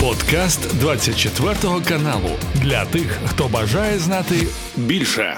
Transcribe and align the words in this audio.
Подкаст 0.00 0.78
24 0.80 1.54
каналу 1.88 2.30
для 2.54 2.84
тих, 2.84 3.18
хто 3.26 3.48
бажає 3.48 3.98
знати 3.98 4.34
більше. 4.76 5.34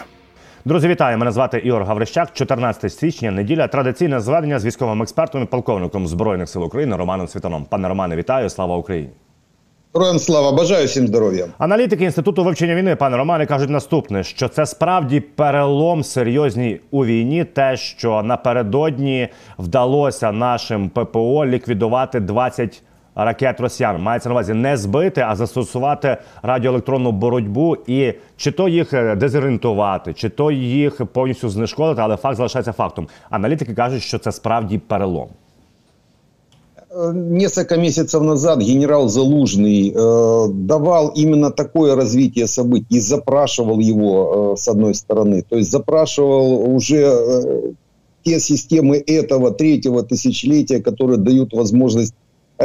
Друзі, 0.64 0.88
вітаю! 0.88 1.18
Мене 1.18 1.32
звати 1.32 1.58
Ігор 1.58 1.84
Гаврищак. 1.84 2.32
14 2.32 2.92
січня, 2.92 3.30
неділя. 3.30 3.68
Традиційне 3.68 4.20
зведення 4.20 4.58
з 4.58 4.64
військовим 4.64 5.02
експертом 5.02 5.42
і 5.42 5.46
полковником 5.46 6.06
збройних 6.06 6.48
сил 6.48 6.64
України 6.64 6.96
Романом 6.96 7.28
Світаном. 7.28 7.66
Пане 7.70 7.88
Романе, 7.88 8.16
вітаю! 8.16 8.50
Слава 8.50 8.76
Україні! 8.76 9.08
Героям 9.94 10.18
слава, 10.18 10.52
бажаю 10.52 10.86
всім 10.86 11.06
здоров'я. 11.06 11.46
Аналітики 11.58 12.04
інституту 12.04 12.44
вивчення 12.44 12.74
війни, 12.74 12.96
пане 12.96 13.16
Романе, 13.16 13.46
кажуть 13.46 13.70
наступне: 13.70 14.24
що 14.24 14.48
це 14.48 14.66
справді 14.66 15.20
перелом 15.20 16.04
серйозній 16.04 16.80
у 16.90 17.04
війні, 17.04 17.44
те, 17.44 17.76
що 17.76 18.22
напередодні 18.22 19.28
вдалося 19.58 20.32
нашим 20.32 20.88
ППО 20.88 21.46
ліквідувати 21.46 22.20
20 22.20 22.82
ракет 23.17 23.59
росіян. 23.59 24.01
Мається 24.01 24.29
на 24.29 24.35
увазі 24.35 24.53
не 24.53 24.77
збити, 24.77 25.21
а 25.21 25.35
застосувати 25.35 26.17
радіоелектронну 26.43 27.11
боротьбу 27.11 27.77
і 27.87 28.13
чи 28.37 28.51
то 28.51 28.67
їх 28.67 28.93
е, 28.93 29.15
дезорієнтувати, 29.15 30.13
чи 30.13 30.29
то 30.29 30.51
їх 30.51 31.01
повністю 31.13 31.49
знешкодити, 31.49 32.01
але 32.01 32.17
факт 32.17 32.37
залишається 32.37 32.71
фактом. 32.71 33.07
Аналітики 33.29 33.73
кажуть, 33.73 34.03
що 34.03 34.19
це 34.19 34.31
справді 34.31 34.77
перелом. 34.77 35.27
Э, 36.89 37.11
несколько 37.11 37.75
месяцев 37.75 38.23
назад 38.23 38.63
генерал 38.63 39.09
Залужный 39.09 39.91
э, 39.95 40.47
давал 40.53 41.09
именно 41.17 41.51
такое 41.51 41.95
развитие 41.95 42.47
событий 42.47 42.97
и 42.97 42.99
запрашивал 42.99 43.79
его 43.79 44.53
э, 44.53 44.57
с 44.57 44.67
одной 44.67 44.93
стороны. 44.93 45.43
То 45.49 45.57
есть 45.57 45.71
запрашивал 45.71 46.75
уже 46.75 46.95
э, 46.95 47.71
те 48.23 48.39
системы 48.39 48.97
этого 48.97 49.51
третьего 49.51 50.03
тысячелетия, 50.03 50.81
которые 50.81 51.17
дают 51.17 51.53
возможность 51.53 52.13
э, 52.13 52.20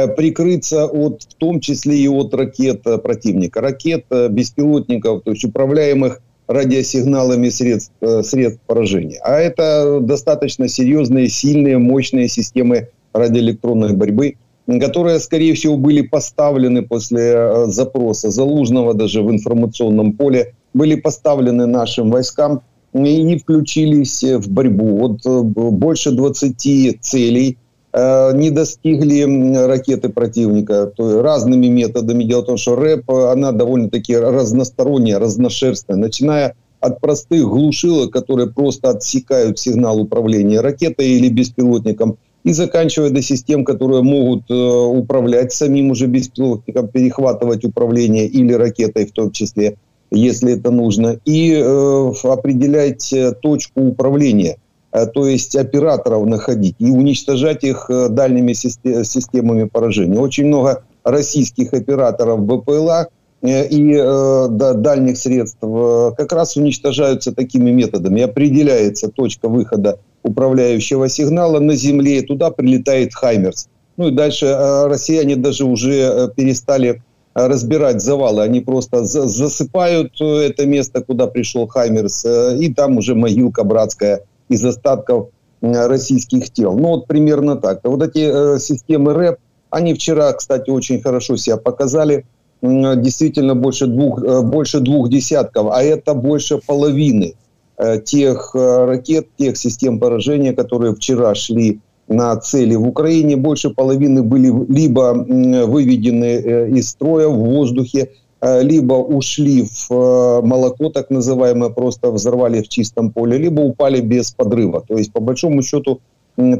прикрыться 0.06 0.86
от, 0.86 1.22
в 1.22 1.34
том 1.34 1.60
числе 1.60 1.98
и 1.98 2.08
от 2.08 2.32
ракет 2.34 2.86
э, 2.86 2.98
противника, 2.98 3.60
ракет 3.60 4.04
э, 4.10 4.28
беспилотников, 4.28 5.22
то 5.24 5.32
есть 5.32 5.44
управляемых 5.44 6.20
радиосигналами 6.46 7.50
средств, 7.50 7.92
э, 8.00 8.22
средств 8.22 8.60
поражения. 8.66 9.18
А 9.22 9.38
это 9.38 10.00
достаточно 10.00 10.68
серьезные, 10.68 11.28
сильные, 11.28 11.78
мощные 11.78 12.28
системы 12.28 12.88
радиоэлектронной 13.12 13.94
борьбы, 13.94 14.36
которые, 14.80 15.18
скорее 15.18 15.54
всего, 15.54 15.76
были 15.76 16.02
поставлены 16.02 16.82
после 16.82 17.32
э, 17.34 17.66
запроса 17.66 18.30
Залужного 18.30 18.94
даже 18.94 19.22
в 19.22 19.30
информационном 19.30 20.12
поле, 20.12 20.54
были 20.74 20.94
поставлены 20.94 21.66
нашим 21.66 22.10
войскам 22.10 22.62
и 22.92 23.38
включились 23.38 24.22
в 24.22 24.50
борьбу. 24.50 24.96
Вот 24.98 25.20
э, 25.24 25.40
больше 25.42 26.12
20 26.12 27.00
целей 27.00 27.50
э, 27.52 27.67
не 27.94 28.50
достигли 28.50 29.66
ракеты 29.66 30.10
противника. 30.10 30.92
То 30.94 31.10
есть 31.10 31.22
разными 31.22 31.68
методами. 31.68 32.24
Дело 32.24 32.42
в 32.42 32.46
том, 32.46 32.56
что 32.58 32.76
рэп, 32.76 33.10
она 33.10 33.52
довольно-таки 33.52 34.14
разносторонняя, 34.16 35.18
разношерстная, 35.18 35.96
начиная 35.96 36.54
от 36.80 37.00
простых 37.00 37.48
глушилок, 37.48 38.12
которые 38.12 38.50
просто 38.50 38.90
отсекают 38.90 39.58
сигнал 39.58 40.00
управления 40.00 40.60
ракетой 40.60 41.08
или 41.08 41.28
беспилотником, 41.28 42.18
и 42.44 42.52
заканчивая 42.52 43.10
до 43.10 43.20
систем, 43.20 43.64
которые 43.64 44.02
могут 44.02 44.50
э, 44.50 44.54
управлять 44.54 45.52
самим 45.52 45.90
уже 45.90 46.06
беспилотником, 46.06 46.88
перехватывать 46.88 47.64
управление 47.64 48.26
или 48.26 48.52
ракетой 48.52 49.06
в 49.06 49.12
том 49.12 49.32
числе, 49.32 49.76
если 50.10 50.54
это 50.54 50.70
нужно, 50.70 51.18
и 51.24 51.52
э, 51.52 52.12
определять 52.22 53.12
э, 53.12 53.32
точку 53.32 53.82
управления, 53.82 54.52
э, 54.52 54.56
то 54.90 55.26
есть 55.26 55.54
операторов 55.54 56.26
находить 56.26 56.76
и 56.78 56.90
уничтожать 56.90 57.64
их 57.64 57.90
э, 57.90 58.08
дальними 58.08 58.52
системами 58.54 59.64
поражения. 59.64 60.18
Очень 60.18 60.46
много 60.46 60.82
российских 61.04 61.74
операторов 61.74 62.40
БПЛА 62.42 63.08
э, 63.42 63.66
и 63.68 63.94
э, 63.94 64.46
да, 64.50 64.74
дальних 64.74 65.18
средств 65.18 65.58
э, 65.62 66.10
как 66.16 66.32
раз 66.32 66.56
уничтожаются 66.56 67.32
такими 67.32 67.70
методами. 67.70 68.22
Определяется 68.22 69.08
точка 69.08 69.48
выхода 69.48 69.98
управляющего 70.22 71.08
сигнала 71.08 71.58
на 71.60 71.74
Земле, 71.74 72.22
туда 72.22 72.50
прилетает 72.50 73.14
Хаймерс. 73.14 73.68
Ну 73.96 74.08
и 74.08 74.10
дальше 74.12 74.46
э, 74.46 74.86
россияне 74.86 75.36
даже 75.36 75.64
уже 75.64 75.94
э, 75.94 76.28
перестали 76.34 77.02
э, 77.34 77.46
разбирать 77.46 78.00
завалы. 78.00 78.42
Они 78.42 78.60
просто 78.60 79.04
засыпают 79.04 80.20
это 80.20 80.66
место, 80.66 81.02
куда 81.02 81.26
пришел 81.26 81.66
Хаймерс, 81.66 82.24
и 82.60 82.72
там 82.72 82.98
уже 82.98 83.14
могилка 83.14 83.64
братская 83.64 84.22
из 84.48 84.64
остатков 84.64 85.28
российских 85.60 86.50
тел. 86.50 86.76
Ну 86.76 86.88
вот 86.88 87.06
примерно 87.06 87.56
так. 87.56 87.80
Вот 87.84 88.02
эти 88.02 88.58
системы 88.58 89.12
РЭП, 89.14 89.38
они 89.70 89.94
вчера, 89.94 90.32
кстати, 90.32 90.70
очень 90.70 91.00
хорошо 91.00 91.36
себя 91.36 91.56
показали. 91.56 92.24
Действительно 92.62 93.54
больше 93.54 93.86
двух, 93.86 94.20
больше 94.44 94.80
двух 94.80 95.10
десятков, 95.10 95.68
а 95.72 95.82
это 95.82 96.14
больше 96.14 96.58
половины 96.64 97.34
Э, 97.80 98.00
тех 98.00 98.50
э, 98.54 98.84
ракет, 98.86 99.28
тех 99.38 99.56
систем 99.56 100.00
поражения, 100.00 100.52
которые 100.52 100.96
вчера 100.96 101.32
шли 101.36 101.78
на 102.08 102.34
цели 102.36 102.74
в 102.74 102.88
Украине, 102.88 103.36
больше 103.36 103.70
половины 103.70 104.24
были 104.24 104.52
либо 104.68 105.14
выведены 105.14 106.24
э, 106.24 106.70
из 106.70 106.88
строя 106.88 107.28
в 107.28 107.36
воздухе, 107.36 108.10
либо 108.42 108.94
ушли 108.94 109.66
в 109.66 110.40
молоко, 110.42 110.90
так 110.90 111.10
называемое, 111.10 111.70
просто 111.70 112.10
взорвали 112.10 112.62
в 112.62 112.68
чистом 112.68 113.10
поле, 113.10 113.36
либо 113.38 113.60
упали 113.60 114.00
без 114.00 114.30
подрыва. 114.30 114.84
То 114.86 114.96
есть, 114.96 115.12
по 115.12 115.20
большому 115.20 115.62
счету, 115.62 116.00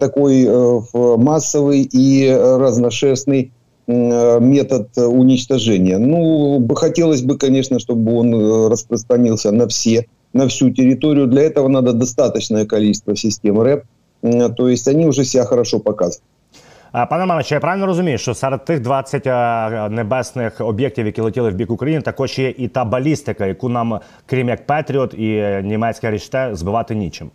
такой 0.01 0.49
массовый 0.93 1.83
и 1.83 2.29
разношерстный 2.31 3.53
метод 3.87 4.89
уничтожения. 4.97 5.99
Ну, 5.99 6.67
хотелось 6.75 7.23
бы, 7.23 7.39
конечно, 7.39 7.79
чтобы 7.79 8.13
он 8.17 8.71
распространился 8.71 9.53
на 9.53 9.67
все 9.69 10.07
на 10.33 10.47
всю 10.49 10.71
территорию. 10.71 11.27
Для 11.27 11.43
этого 11.43 11.69
надо 11.69 11.93
достаточное 11.93 12.67
количество 12.67 13.17
систем 13.17 13.61
РЭП, 13.61 13.85
то 14.57 14.69
есть 14.69 14.89
они 14.89 15.07
уже 15.07 15.25
себя 15.25 15.45
хорошо 15.45 15.79
показывают. 15.79 16.23
Пане 17.10 17.26
Мамичу, 17.26 17.56
я 17.56 17.62
правильно 17.62 17.86
розумію, 17.86 18.18
що 18.18 18.34
серед 18.34 18.66
тих 18.66 18.80
20 18.80 19.26
небесних 19.92 20.62
об'єктів, 20.62 21.06
які 21.06 21.22
летіли 21.22 21.50
в 21.50 21.54
бік 21.54 21.72
України, 21.72 22.02
також 22.02 22.40
є 22.40 22.54
і 22.58 22.68
та 22.68 22.86
балістика, 22.86 23.46
яку 23.46 23.70
нам, 23.70 24.00
крім 24.26 24.50
як 24.50 24.66
Петріот 24.68 25.14
і 25.14 25.60
німецьке 25.64 26.12
Ріште, 26.12 26.50
збивати 26.54 26.96
нічим. 26.96 27.32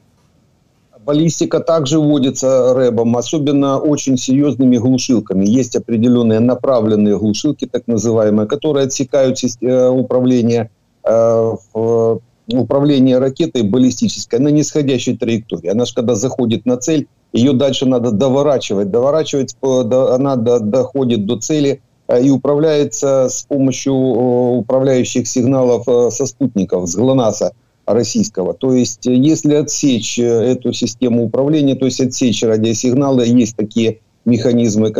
Баллистика 1.08 1.60
также 1.60 1.98
вводится 1.98 2.74
рэбом, 2.74 3.16
особенно 3.16 3.78
очень 3.78 4.18
серьезными 4.18 4.76
глушилками. 4.76 5.46
Есть 5.46 5.74
определенные 5.74 6.40
направленные 6.40 7.16
глушилки, 7.16 7.66
так 7.66 7.86
называемые, 7.86 8.46
которые 8.46 8.86
отсекают 8.86 9.38
э, 9.62 9.88
управление 9.88 10.70
э, 11.04 11.54
в 11.72 12.20
управление 12.48 13.18
ракетой 13.18 13.62
баллистической 13.62 14.38
на 14.38 14.48
нисходящей 14.48 15.16
траектории. 15.16 15.68
Она 15.68 15.84
же 15.84 15.94
когда 15.94 16.14
заходит 16.14 16.66
на 16.66 16.76
цель, 16.76 17.06
ее 17.33 17.53
дальше 17.53 17.85
надо 17.85 18.11
доворачивать. 18.11 18.91
Доворачивать, 18.91 19.55
она 19.61 20.35
доходит 20.35 21.25
до 21.25 21.37
цели 21.37 21.81
э, 22.07 22.23
и 22.23 22.29
управляется 22.29 23.27
с 23.27 23.43
помощью 23.43 23.93
управляющих 23.93 25.27
сигналов 25.27 25.87
э, 25.87 26.11
со 26.11 26.27
спутников, 26.27 26.87
с 26.87 26.95
ГЛОНАССа 26.95 27.53
российского. 27.85 28.53
То 28.53 28.73
есть, 28.73 29.05
если 29.05 29.55
отсечь 29.55 30.19
э, 30.19 30.23
эту 30.23 30.73
систему 30.73 31.25
управления, 31.25 31.75
то 31.75 31.85
есть 31.85 31.99
отсечь 31.99 32.43
радиосигналы, 32.43 33.25
есть 33.25 33.55
такие 33.55 33.99
механизмы, 34.25 34.93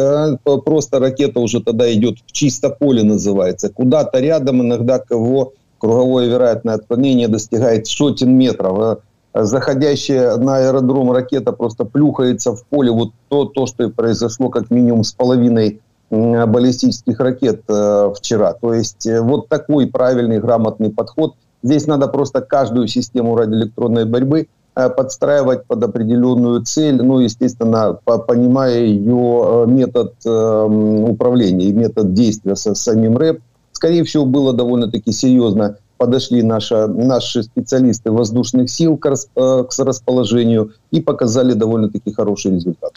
просто 0.44 1.00
ракета 1.00 1.40
уже 1.40 1.62
тогда 1.62 1.92
идет 1.94 2.18
в 2.26 2.32
чисто 2.34 2.70
поле 2.70 3.04
называется, 3.04 3.70
куда-то 3.70 4.20
рядом, 4.20 4.62
иногда 4.62 5.00
кого 5.00 5.54
круговое 5.78 6.28
вероятное 6.28 6.76
отклонение 6.76 7.30
достигает 7.30 7.88
сотен 7.88 8.36
метров. 8.38 9.00
Заходящая 9.34 10.38
на 10.38 10.58
аэродром 10.58 11.12
ракета 11.12 11.52
просто 11.54 11.86
плюхается 11.86 12.56
в 12.56 12.64
поле. 12.66 12.92
Вот 12.92 13.12
то, 13.30 13.46
то 13.46 13.66
что 13.66 13.84
и 13.84 13.90
произошло 13.90 14.50
как 14.50 14.70
минимум 14.70 15.04
с 15.04 15.12
половиной 15.12 15.82
баллистических 16.12 17.20
ракет 17.20 17.64
э, 17.68 18.14
вчера. 18.16 18.54
То 18.54 18.74
есть 18.74 19.08
э, 19.08 19.20
вот 19.20 19.50
такой 19.50 19.88
правильный, 19.88 20.40
грамотный 20.40 20.92
подход. 20.92 21.34
Здесь 21.64 21.88
надо 21.88 22.08
просто 22.08 22.42
каждую 22.42 22.88
систему 22.88 23.36
радиоэлектронной 23.36 24.06
борьбы 24.06 24.48
э, 24.76 24.90
подстраивать 24.90 25.66
под 25.66 25.84
определенную 25.84 26.62
цель, 26.62 27.02
ну, 27.02 27.20
естественно, 27.20 27.98
по, 28.04 28.20
понимая 28.20 28.82
ее 28.82 29.66
метод 29.68 30.14
э, 30.24 30.64
управления 31.10 31.66
и 31.66 31.74
метод 31.74 32.14
действия 32.14 32.56
со 32.56 32.76
самим 32.76 33.18
РЭП, 33.18 33.40
скорее 33.72 34.04
всего, 34.04 34.26
было 34.26 34.54
довольно-таки 34.54 35.12
серьезно 35.12 35.78
подошли 35.97 36.43
наши, 36.43 36.87
наши 36.87 37.43
специалисты 37.43 38.11
воздушных 38.11 38.69
сил 38.69 38.97
к, 38.97 39.09
э, 39.09 39.65
к 39.65 39.85
расположению 39.85 40.71
и 40.95 41.01
показали 41.01 41.55
довольно-таки 41.55 42.13
хороший 42.13 42.53
результат. 42.53 42.93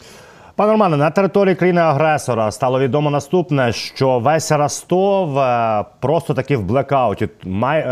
Пане 0.56 0.72
Романе, 0.72 0.96
на 0.96 1.10
території 1.10 1.54
країни-агресора 1.54 2.50
стало 2.50 2.80
відомо 2.80 3.10
наступне, 3.10 3.72
що 3.72 4.18
весь 4.18 4.52
Ростов 4.52 5.38
е, 5.38 5.84
просто 6.00 6.34
таки 6.34 6.56
в 6.56 6.62
блекауті. 6.62 7.28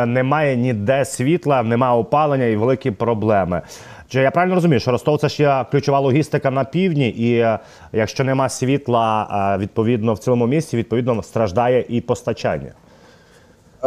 Немає 0.06 0.56
ніде 0.56 1.05
світла, 1.05 1.62
немає 1.62 1.99
опалення 1.99 2.44
і 2.44 2.56
великі 2.56 2.91
проблеми. 2.91 3.62
Чи 4.08 4.20
я 4.20 4.31
правильно 4.31 4.55
розумію, 4.55 4.81
що 4.81 4.91
Ростов 4.91 5.19
це 5.19 5.29
ще 5.29 5.64
ключова 5.70 6.00
логістика 6.00 6.50
на 6.50 6.64
півдні, 6.64 7.08
і 7.08 7.35
е, 7.35 7.58
якщо 7.93 8.25
нема 8.25 8.49
світла, 8.49 9.29
е, 9.55 9.58
відповідно 9.58 10.14
в 10.14 10.19
цілому 10.19 10.47
місці 10.47 10.76
відповідно 10.76 11.23
страждає 11.23 11.85
і 11.88 12.00
постачання. 12.00 12.73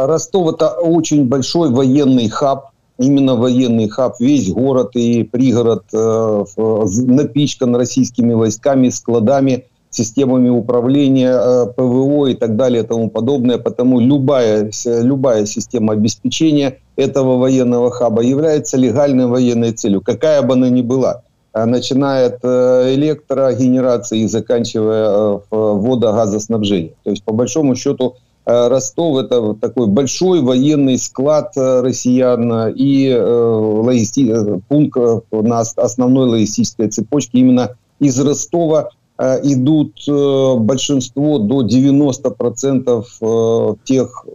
Ростов 0.05 0.53
это 0.53 0.69
очень 0.69 1.27
большой 1.27 1.69
военный 1.69 2.29
хаб 2.29 2.71
именно 2.99 3.35
военный 3.35 3.87
хаб, 3.87 4.19
весь 4.19 4.51
город 4.51 4.91
и 4.95 5.23
пригород 5.23 5.85
э, 5.93 6.45
напичкан 6.57 7.75
российскими 7.75 8.33
войсками, 8.33 8.89
складами, 8.89 9.65
системами 9.89 10.49
управления, 10.49 11.31
э, 11.33 11.65
ПВО 11.75 12.27
и 12.27 12.35
так 12.35 12.55
далее 12.57 12.83
и 12.83 12.85
тому 12.85 13.09
подобное. 13.09 13.57
Потому 13.57 13.99
любая, 13.99 14.69
любая 14.85 15.45
система 15.45 15.93
обеспечения 15.93 16.77
этого 16.97 17.37
военного 17.37 17.89
хаба 17.89 18.21
является 18.21 18.77
легальной 18.77 19.27
военной 19.27 19.71
целью, 19.71 20.01
какая 20.01 20.41
бы 20.41 20.53
она 20.53 20.69
ни 20.69 20.81
была 20.81 21.21
э, 21.53 21.63
начиная 21.63 22.27
от 22.27 22.39
э, 22.43 22.95
электрогенерации 22.95 24.19
и 24.19 24.27
заканчивая 24.27 25.37
э, 25.37 25.39
водогазоснабжением. 25.49 26.95
То 27.03 27.11
есть, 27.11 27.23
по 27.23 27.31
большому 27.31 27.75
счету, 27.75 28.17
Ростов 28.49 29.17
это 29.17 29.53
такой 29.53 29.87
большой 29.87 30.41
военный 30.41 30.97
склад 30.97 31.53
э, 31.55 31.81
россиян 31.81 32.51
э, 32.51 32.73
и 32.73 33.15
логисти... 33.15 34.59
пункт 34.67 34.97
на 35.31 35.59
основной 35.59 36.29
логистической 36.29 36.89
цепочке. 36.89 37.37
Именно 37.39 37.75
из 37.99 38.19
Ростова 38.19 38.89
идут 39.43 40.05
большинство 40.07 41.39
до 41.39 41.65
90% 41.65 43.77
тех, 43.83 44.25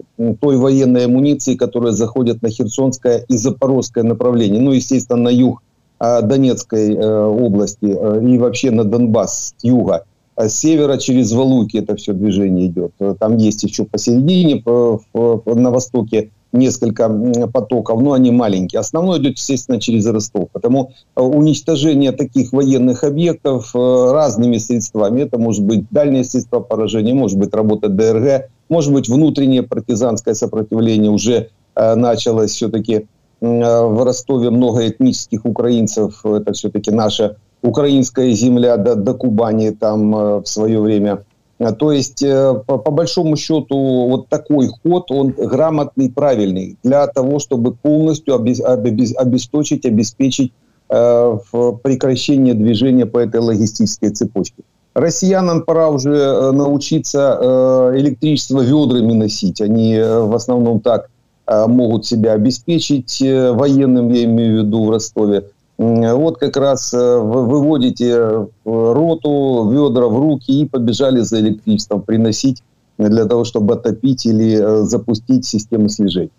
той 0.40 0.56
военной 0.58 1.06
амуниции, 1.06 1.54
которая 1.54 1.92
заходит 1.92 2.42
на 2.42 2.50
Херсонское 2.50 3.24
и 3.26 3.38
Запорожское 3.38 4.04
направление. 4.04 4.60
Ну, 4.60 4.72
естественно, 4.72 5.22
на 5.22 5.30
юг 5.30 5.62
Донецкой 5.98 6.98
области 6.98 7.86
и 7.86 8.36
вообще 8.36 8.70
на 8.70 8.84
Донбасс 8.84 9.54
с 9.56 9.64
юга. 9.64 10.04
А 10.36 10.48
с 10.48 10.58
севера 10.58 10.96
через 10.96 11.32
Валуки 11.32 11.76
это 11.76 11.96
все 11.96 12.12
движение 12.12 12.66
идет. 12.66 12.92
Там 13.18 13.36
есть 13.36 13.62
еще 13.62 13.84
посередине, 13.84 14.62
на 14.64 15.70
востоке 15.70 16.30
несколько 16.54 17.08
потоков, 17.52 18.00
но 18.00 18.12
они 18.12 18.30
маленькие. 18.30 18.80
Основной 18.80 19.18
идет, 19.18 19.36
естественно, 19.36 19.80
через 19.80 20.06
Ростов. 20.06 20.48
Потому 20.52 20.92
э, 21.16 21.20
уничтожение 21.20 22.12
таких 22.12 22.52
военных 22.52 23.02
объектов 23.04 23.72
э, 23.74 24.12
разными 24.12 24.58
средствами, 24.58 25.22
это 25.22 25.36
может 25.36 25.64
быть 25.64 25.84
дальние 25.90 26.24
средства 26.24 26.60
поражения, 26.60 27.12
может 27.12 27.38
быть 27.38 27.52
работа 27.52 27.88
ДРГ, 27.88 28.48
может 28.68 28.92
быть 28.92 29.08
внутреннее 29.08 29.64
партизанское 29.64 30.34
сопротивление 30.34 31.10
уже 31.10 31.50
э, 31.74 31.94
началось 31.96 32.52
все-таки 32.52 33.06
в 33.40 34.04
Ростове 34.04 34.48
много 34.48 34.88
этнических 34.88 35.44
украинцев, 35.44 36.24
это 36.24 36.54
все-таки 36.54 36.90
наша 36.90 37.36
украинская 37.64 38.30
земля 38.32 38.76
до, 38.76 38.94
до 38.94 39.14
Кубани 39.14 39.70
там 39.70 40.14
э, 40.14 40.40
в 40.42 40.46
свое 40.46 40.80
время. 40.80 41.24
А, 41.58 41.72
то 41.72 41.92
есть, 41.92 42.22
э, 42.22 42.54
по, 42.66 42.78
по 42.78 42.90
большому 42.90 43.36
счету, 43.36 44.08
вот 44.08 44.28
такой 44.28 44.68
ход, 44.68 45.10
он 45.10 45.30
грамотный, 45.30 46.10
правильный, 46.10 46.76
для 46.82 47.06
того, 47.06 47.38
чтобы 47.38 47.72
полностью 47.72 48.34
обесточить, 48.34 49.86
обеспечить 49.86 50.52
э, 50.90 51.38
прекращение 51.82 52.54
движения 52.54 53.06
по 53.06 53.18
этой 53.18 53.40
логистической 53.40 54.10
цепочке. 54.10 54.62
Россиянам 54.94 55.62
пора 55.62 55.88
уже 55.88 56.14
э, 56.14 56.50
научиться 56.52 57.90
электричество 57.94 58.60
ведрами 58.60 59.12
носить. 59.12 59.60
Они 59.60 59.98
в 59.98 60.34
основном 60.34 60.80
так 60.80 61.08
могут 61.46 62.06
себя 62.06 62.32
обеспечить 62.32 63.20
военным, 63.20 64.08
я 64.08 64.24
имею 64.24 64.62
в 64.62 64.66
виду, 64.66 64.84
в 64.84 64.90
Ростове. 64.90 65.44
Вот 65.79 66.37
как 66.37 66.57
раз 66.57 66.93
э, 66.93 66.97
вы 66.97 67.45
выводите 67.45 68.09
э, 68.09 68.45
роту, 68.65 69.69
ведра 69.71 70.07
в 70.07 70.19
руки 70.19 70.61
и 70.61 70.65
побежали 70.65 71.21
за 71.21 71.39
электричеством 71.39 72.01
приносить 72.01 72.63
для 72.97 73.25
того, 73.25 73.45
чтобы 73.45 73.75
отопить 73.75 74.25
или 74.25 74.61
э, 74.61 74.83
запустить 74.83 75.45
систему 75.45 75.87
слежень. 75.87 76.29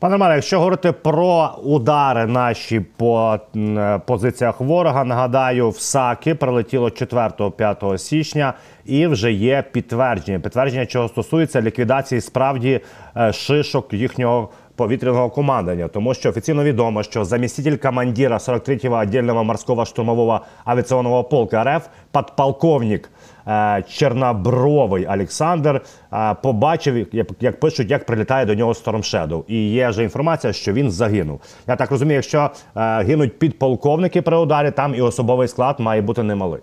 Пане 0.00 0.12
Романе, 0.12 0.34
якщо 0.34 0.58
говорити 0.58 0.92
про 0.92 1.58
удари 1.64 2.26
наші 2.26 2.80
по 2.96 3.38
позиціях 4.06 4.60
ворога, 4.60 5.04
нагадаю, 5.04 5.70
в 5.70 5.78
САКи 5.78 6.34
прилетіло 6.34 6.88
4-5 6.88 7.98
січня, 7.98 8.54
і 8.84 9.06
вже 9.06 9.32
є 9.32 9.64
підтвердження. 9.72 10.40
Підтвердження, 10.40 10.86
чого 10.86 11.08
стосується 11.08 11.62
ліквідації 11.62 12.20
справді 12.20 12.80
шишок 13.32 13.92
їхнього 13.92 14.48
повітряного 14.76 15.30
командування, 15.30 15.88
тому 15.88 16.14
що 16.14 16.28
офіційно 16.28 16.64
відомо, 16.64 17.02
що 17.02 17.24
заміститель 17.24 17.76
командира 17.76 18.36
43-го 18.36 18.96
отдельного 18.96 19.44
морського 19.44 19.84
штурмового 19.84 20.40
авіаційного 20.64 21.24
полка 21.24 21.64
РФ, 21.64 21.86
подполковник 22.10 23.10
е, 23.46 23.84
Чернобровий 23.88 25.06
Олександр, 25.06 25.82
е, 26.12 26.36
побачив, 26.42 27.06
як, 27.12 27.28
як 27.40 27.60
пишуть, 27.60 27.90
як 27.90 28.06
прилітає 28.06 28.46
до 28.46 28.54
нього 28.54 28.72
Storm 28.72 28.96
Shadow. 28.96 29.42
І 29.48 29.70
є 29.70 29.88
вже 29.88 30.02
інформація, 30.02 30.52
що 30.52 30.72
він 30.72 30.90
загинув. 30.90 31.40
Я 31.68 31.76
так 31.76 31.90
розумію, 31.90 32.14
якщо 32.14 32.50
е, 32.76 33.02
гинуть 33.02 33.38
підполковники 33.38 34.22
при 34.22 34.36
ударі, 34.36 34.70
там 34.70 34.94
і 34.94 35.00
особовий 35.00 35.48
склад 35.48 35.80
має 35.80 36.02
бути 36.02 36.22
немалий. 36.22 36.60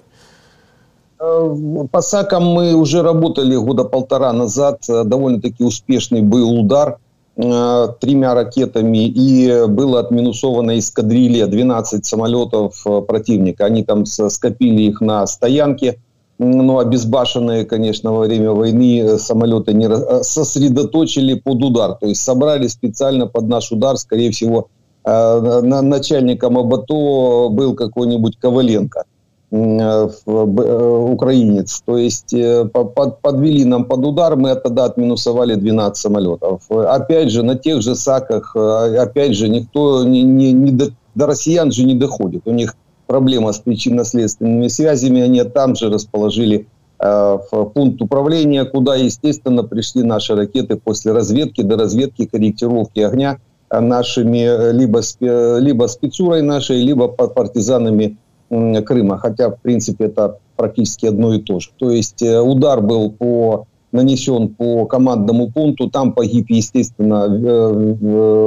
По 1.92 2.01
САКам 2.01 2.44
мы 2.44 2.74
уже 2.74 3.01
работали 3.04 3.56
года 3.56 3.83
полтора 3.83 4.31
назад. 4.31 4.77
Довольно-таки 4.88 5.63
успешный 5.63 6.21
был 6.21 6.60
удар. 6.60 6.98
Э, 7.36 7.88
тремя 8.00 8.32
ракетами 8.32 9.08
и 9.08 9.66
было 9.66 9.98
отминусовано 9.98 10.78
эскадрилья 10.78 11.48
12 11.48 12.06
самолетов 12.06 12.81
э, 12.86 13.00
противника. 13.00 13.64
Они 13.64 13.82
там 13.82 14.06
скопили 14.06 14.82
их 14.82 15.00
на 15.00 15.26
стоянке, 15.26 15.98
но 16.38 16.78
обезбашенные, 16.78 17.64
конечно, 17.64 18.12
во 18.12 18.20
время 18.20 18.52
войны 18.52 19.00
э, 19.00 19.19
самолеты 19.19 19.72
не 19.72 19.88
сосредоточили 20.22 21.34
под 21.34 21.64
удар. 21.64 21.94
То 21.94 22.06
есть 22.06 22.22
собрали 22.22 22.69
специально 22.69 23.26
под 23.26 23.48
наш 23.48 23.72
удар, 23.72 23.96
скорее 23.96 24.31
всего, 24.31 24.69
начальником 25.04 26.56
АБАТО 26.56 27.50
был 27.50 27.75
какой-нибудь 27.75 28.38
Коваленко. 28.38 29.04
Э, 29.56 30.09
э, 30.27 31.06
украинец. 31.12 31.81
То 31.87 31.97
есть 31.97 32.35
э, 32.35 32.65
подвели 33.23 33.65
нам 33.65 33.85
под 33.85 34.05
удар, 34.05 34.35
мы 34.35 34.53
тогда 34.56 34.87
отминусовали 34.87 35.55
12 35.55 35.97
самолетов. 35.97 36.62
Опять 36.69 37.31
же, 37.31 37.45
на 37.45 37.55
тех 37.55 37.81
же 37.81 37.95
САКах, 37.95 38.56
опять 38.56 39.37
же, 39.37 39.49
никто 39.49 40.03
не, 40.03 40.23
не, 40.23 40.51
не 40.51 40.73
до, 40.73 40.91
до 41.15 41.27
россиян 41.27 41.71
же 41.71 41.85
не 41.85 41.95
доходит. 41.95 42.43
У 42.47 42.51
них 42.51 42.75
проблема 43.06 43.53
с 43.53 43.61
причинно-следственными 43.61 44.67
связями, 44.67 45.21
они 45.21 45.45
там 45.45 45.77
же 45.77 45.89
расположили 45.89 46.67
э, 46.99 47.39
пункт 47.75 48.03
управления, 48.03 48.65
куда, 48.65 48.97
естественно, 48.97 49.62
пришли 49.62 50.03
наши 50.03 50.35
ракеты 50.35 50.81
после 50.83 51.12
разведки, 51.12 51.62
до 51.62 51.77
разведки, 51.77 52.27
корректировки 52.27 52.99
огня 52.99 53.39
нашими 53.70 54.73
либо, 54.73 55.01
либо 55.61 55.87
спецурой 55.87 56.43
нашей, 56.43 56.82
либо 56.82 57.06
партизанами 57.06 58.17
Крыма, 58.82 59.19
хотя, 59.19 59.51
в 59.51 59.61
принципе, 59.61 60.05
это 60.06 60.39
практически 60.56 61.06
одно 61.06 61.34
и 61.34 61.41
то 61.41 61.61
же. 61.61 61.70
То 61.79 61.91
есть 61.91 62.23
э, 62.23 62.41
удар 62.41 62.81
был 62.81 63.11
по, 63.11 63.67
нанесен 63.93 64.49
по 64.49 64.87
командному 64.87 65.51
пункту, 65.51 65.91
там 65.91 66.13
погиб, 66.13 66.46
естественно, 66.49 67.27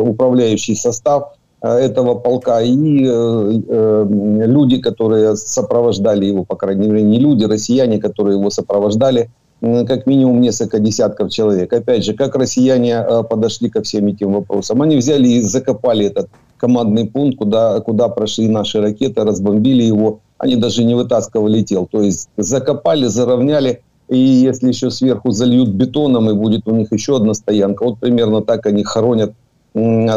управляющий 0.01 0.75
состав 0.75 1.33
э, 1.61 1.67
этого 1.67 2.15
полка 2.15 2.61
и 2.61 3.05
э, 3.05 4.05
люди, 4.45 4.77
которые 4.79 5.35
сопровождали 5.35 6.25
его, 6.25 6.43
по 6.45 6.55
крайней 6.55 6.87
мере, 6.87 7.03
не 7.03 7.19
люди, 7.19 7.45
россияне, 7.45 7.99
которые 7.99 8.37
его 8.37 8.49
сопровождали, 8.49 9.29
как 9.59 10.05
минимум 10.05 10.39
несколько 10.39 10.77
десятков 10.79 11.31
человек. 11.31 11.73
Опять 11.73 12.05
же, 12.05 12.13
как 12.13 12.35
россияне 12.35 13.03
подошли 13.27 13.69
ко 13.69 13.81
всем 13.81 14.05
этим 14.05 14.33
вопросам? 14.33 14.83
Они 14.83 14.97
взяли 14.97 15.27
и 15.27 15.41
закопали 15.41 16.05
этот 16.05 16.29
командный 16.57 17.05
пункт, 17.05 17.37
куда, 17.37 17.79
куда 17.81 18.09
прошли 18.09 18.47
наши 18.47 18.81
ракеты, 18.81 19.23
разбомбили 19.23 19.83
его. 19.83 20.19
Они 20.37 20.55
даже 20.55 20.83
не 20.83 20.95
вытаскивали 20.95 21.61
тел. 21.61 21.87
То 21.89 22.01
есть 22.01 22.29
закопали, 22.37 23.05
заровняли. 23.07 23.81
И 24.09 24.17
если 24.17 24.69
еще 24.69 24.89
сверху 24.89 25.31
зальют 25.31 25.69
бетоном, 25.69 26.29
и 26.29 26.33
будет 26.33 26.67
у 26.67 26.71
них 26.71 26.91
еще 26.91 27.17
одна 27.17 27.33
стоянка. 27.33 27.83
Вот 27.83 27.99
примерно 27.99 28.41
так 28.41 28.65
они 28.65 28.83
хоронят 28.83 29.33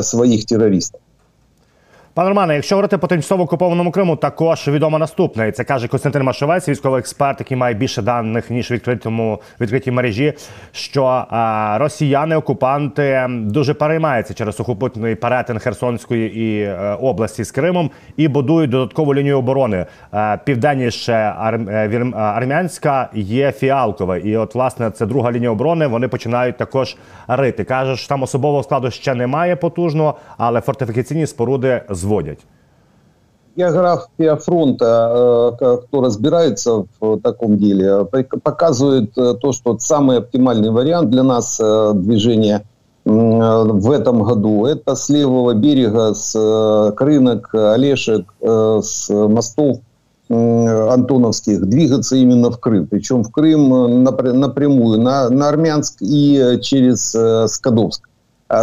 своих 0.02 0.46
террористов. 0.46 1.00
Пане 2.14 2.28
Романе, 2.28 2.54
якщо 2.54 2.74
говорити 2.74 2.98
по 2.98 3.06
тимчасово 3.06 3.42
окупованому 3.42 3.90
Криму, 3.90 4.16
також 4.16 4.68
відомо 4.68 4.98
наступне. 4.98 5.52
Це 5.52 5.64
каже 5.64 5.88
Костянтин 5.88 6.22
Машовець, 6.22 6.68
військовий 6.68 6.98
експерт, 6.98 7.40
який 7.40 7.56
має 7.56 7.74
більше 7.74 8.02
даних 8.02 8.50
ніж 8.50 8.70
відкритому 8.70 9.40
відкритій 9.60 9.90
мережі. 9.90 10.32
Що 10.72 11.04
а, 11.04 11.76
росіяни, 11.80 12.36
окупанти 12.36 13.26
дуже 13.30 13.74
переймаються 13.74 14.34
через 14.34 14.56
сухопутний 14.56 15.14
перетин 15.14 15.58
Херсонської 15.58 16.38
і 16.40 16.64
а, 16.64 16.68
е, 16.68 16.94
області 16.94 17.44
з 17.44 17.50
Кримом 17.50 17.90
і 18.16 18.28
будують 18.28 18.70
додаткову 18.70 19.14
лінію 19.14 19.38
оборони. 19.38 19.86
А, 20.10 20.34
е, 20.34 20.40
південніше 20.44 21.34
ар, 21.38 21.54
е, 21.54 22.12
армянська 22.14 23.08
є 23.14 23.52
фіалкове, 23.52 24.20
і 24.20 24.36
от 24.36 24.54
власне 24.54 24.90
це 24.90 25.06
друга 25.06 25.32
лінія 25.32 25.50
оборони. 25.50 25.86
Вони 25.86 26.08
починають 26.08 26.56
також 26.56 26.96
рити. 27.28 27.64
каже, 27.64 27.96
що 27.96 28.08
там 28.08 28.22
особового 28.22 28.62
складу 28.62 28.90
ще 28.90 29.14
немає 29.14 29.56
потужного, 29.56 30.14
але 30.38 30.60
фортифікаційні 30.60 31.26
споруди 31.26 31.80
зводять. 32.00 32.40
География 33.56 34.36
фронта, 34.36 35.56
э, 35.60 35.76
кто 35.86 36.00
разбирается 36.00 36.86
в 37.00 37.20
таком 37.20 37.58
деле, 37.58 38.06
показывает 38.42 39.18
э, 39.18 39.34
то, 39.34 39.52
что 39.52 39.76
самый 39.78 40.18
оптимальный 40.18 40.70
вариант 40.70 41.10
для 41.10 41.22
нас 41.22 41.58
э, 41.60 41.92
движения 41.94 42.64
в 43.04 43.90
этом 43.90 44.22
году 44.22 44.66
это 44.66 44.94
с 44.94 45.08
левого 45.08 45.54
берега, 45.54 46.12
с 46.12 46.92
Крынок, 46.96 47.48
Олешек, 47.54 48.26
с 48.40 49.08
мостов 49.08 49.78
антоновских 50.28 51.66
двигаться 51.66 52.16
именно 52.16 52.50
в 52.50 52.60
Крым. 52.60 52.86
Причем 52.86 53.24
в 53.24 53.32
Крым 53.32 54.04
напрямую, 54.04 55.00
на, 55.00 55.30
на 55.30 55.48
Армянск 55.48 55.96
и 56.02 56.58
через 56.60 57.16
Скадовск. 57.50 58.06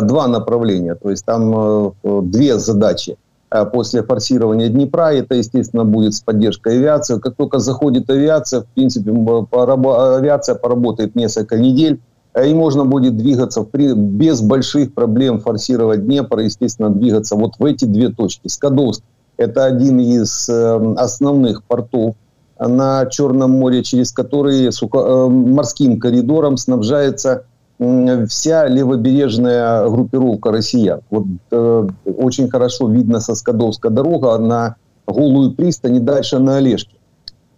Два 0.03 0.27
направления, 0.27 0.93
то 0.93 1.09
есть 1.09 1.25
там 1.25 1.93
две 2.03 2.59
задачи– 2.59 3.17
Э, 3.26 3.26
после 3.71 4.03
форсирования 4.03 4.69
Днепра. 4.69 5.13
Это, 5.13 5.35
естественно, 5.35 5.85
будет 5.85 6.13
с 6.13 6.21
поддержкой 6.21 6.77
авиации. 6.77 7.19
Как 7.19 7.35
только 7.35 7.59
заходит 7.59 8.09
авиация, 8.09 8.61
в 8.61 8.65
принципе, 8.67 9.11
авиация 9.11 10.55
поработает 10.55 11.15
несколько 11.15 11.57
недель, 11.57 11.99
э, 12.33 12.49
и 12.49 12.53
можно 12.53 12.85
будет 12.85 13.15
двигаться 13.15 13.65
без 13.73 14.41
больших 14.41 14.93
проблем, 14.93 15.39
форсировать 15.39 16.05
Днепр, 16.05 16.39
естественно, 16.39 16.89
двигаться 16.89 17.35
вот 17.35 17.53
в 17.57 17.63
эти 17.63 17.85
две 17.85 18.09
точки. 18.09 18.47
Скадовск– 18.47 19.01
это 19.37 19.65
один 19.65 19.99
из 19.99 20.49
э, 20.49 20.93
основных 20.97 21.63
портов 21.63 22.15
на 22.59 23.05
Черном 23.05 23.51
море, 23.51 23.83
через 23.83 24.11
который 24.11 24.71
морским 25.29 25.99
коридором 25.99 26.57
снабжается 26.57 27.43
вся 27.79 28.67
левобережная 28.67 29.87
группировка 29.87 30.51
россиян. 30.51 31.01
Вот 31.11 31.25
э, 31.51 31.87
очень 32.05 32.49
хорошо 32.49 32.89
видно 32.89 33.19
со 33.19 33.35
Скадовска 33.35 33.89
дорога 33.89 34.37
на 34.37 34.75
Голую 35.05 35.51
пристань 35.51 35.95
и 35.95 35.99
дальше 35.99 36.39
на 36.39 36.57
Олежке. 36.57 36.97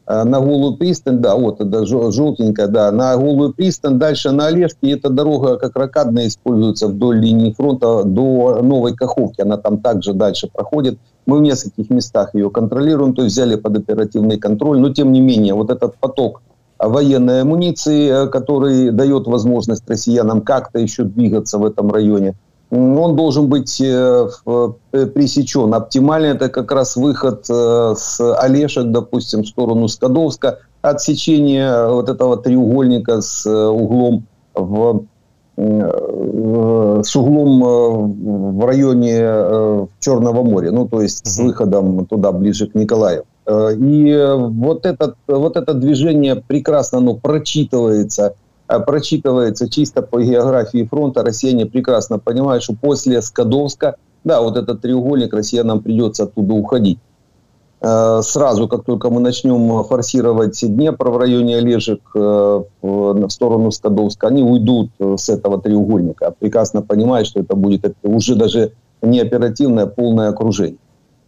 Э, 0.06 0.24
на 0.24 0.42
Голую 0.42 0.76
пристань, 0.76 1.20
да, 1.20 1.36
вот 1.36 1.62
это 1.62 1.86
желтенькая, 1.86 2.68
да, 2.68 2.92
на 2.92 3.16
Голую 3.16 3.54
пристань, 3.54 3.98
дальше 3.98 4.32
на 4.32 4.48
Олежке. 4.48 4.80
И 4.82 4.92
эта 4.92 5.10
дорога 5.10 5.58
как 5.58 5.78
ракадная 5.78 6.28
используется 6.28 6.88
вдоль 6.88 7.20
линии 7.20 7.54
фронта 7.54 8.04
до 8.04 8.62
Новой 8.62 8.96
Каховки. 8.96 9.42
Она 9.42 9.56
там 9.56 9.80
также 9.80 10.14
дальше 10.14 10.50
проходит. 10.52 11.00
Мы 11.26 11.38
в 11.38 11.42
нескольких 11.42 11.90
местах 11.90 12.36
ее 12.36 12.50
контролируем, 12.50 13.14
то 13.14 13.24
есть 13.24 13.36
взяли 13.36 13.56
под 13.56 13.78
оперативный 13.78 14.38
контроль. 14.38 14.80
Но 14.80 14.92
тем 14.94 15.14
не 15.14 15.22
менее, 15.22 15.54
вот 15.54 15.70
этот 15.70 15.96
поток 15.98 16.42
военной 16.80 17.42
амуниции, 17.42 18.10
э, 18.10 18.28
который 18.28 18.92
дает 18.92 19.28
возможность 19.28 19.88
россиянам 19.90 20.42
как-то 20.42 20.80
еще 20.80 21.04
двигаться 21.04 21.58
в 21.58 21.66
этом 21.66 21.92
районе. 21.92 22.36
Он 22.72 23.16
должен 23.16 23.48
быть 23.48 23.82
э, 23.82 24.30
э, 24.46 25.06
пресечен. 25.08 25.74
Оптимально 25.74 26.28
это 26.28 26.50
как 26.50 26.72
раз 26.72 26.96
выход 26.96 27.46
с 27.46 28.20
Олешек, 28.20 28.92
допустим, 28.92 29.44
в 29.44 29.48
сторону 29.48 29.88
Скадовска, 29.88 30.60
отсечение 30.82 31.90
вот 31.90 32.10
этого 32.10 32.38
треугольника 32.38 33.22
с 33.22 33.46
углом 33.50 34.26
в 34.54 35.04
с 35.58 37.16
углом 37.18 38.56
в 38.60 38.66
районе 38.66 39.90
Черного 40.00 40.44
моря, 40.44 40.72
ну 40.72 40.88
то 40.88 41.02
есть 41.02 41.28
с 41.28 41.38
выходом 41.38 42.06
туда 42.06 42.32
ближе 42.32 42.68
к 42.68 42.76
Николаеву. 42.76 43.26
Э, 43.50 43.74
и 43.74 44.36
вот, 44.38 44.86
этот, 44.86 45.16
вот 45.28 45.58
это 45.58 45.74
движение 45.74 46.36
прекрасно 46.36 47.00
оно 47.00 47.16
прочитывается, 47.16 48.36
э, 48.68 48.80
прочитывается 48.80 49.68
чисто 49.70 50.04
по 50.04 50.22
географии 50.22 50.88
фронта. 50.90 51.24
Россияне 51.24 51.66
прекрасно 51.66 52.20
понимают, 52.20 52.64
что 52.64 52.76
после 52.80 53.22
Скадовска, 53.22 53.96
да, 54.24 54.42
вот 54.42 54.56
этот 54.56 54.82
треугольник, 54.82 55.34
россиянам 55.34 55.82
придется 55.82 56.24
оттуда 56.26 56.54
уходить. 56.54 57.00
Э, 57.82 58.22
сразу, 58.22 58.68
как 58.68 58.84
только 58.86 59.10
мы 59.10 59.20
начнем 59.20 59.84
форсировать 59.84 60.60
Днепр 60.62 61.10
в 61.10 61.18
районе 61.18 61.58
Олежек 61.58 62.02
в 62.14 63.30
сторону 63.30 63.72
Скадовска, 63.72 64.28
они 64.28 64.44
уйдут 64.44 64.92
с 65.00 65.28
этого 65.28 65.60
треугольника. 65.60 66.36
Прекрасно 66.40 66.84
понимают, 66.84 67.28
что 67.28 67.40
это 67.40 67.56
будет 67.56 67.96
уже 68.04 68.36
даже 68.36 68.74
не 69.02 69.22
оперативное, 69.22 69.86
а 69.86 69.88
полное 69.88 70.30
окружение. 70.30 70.78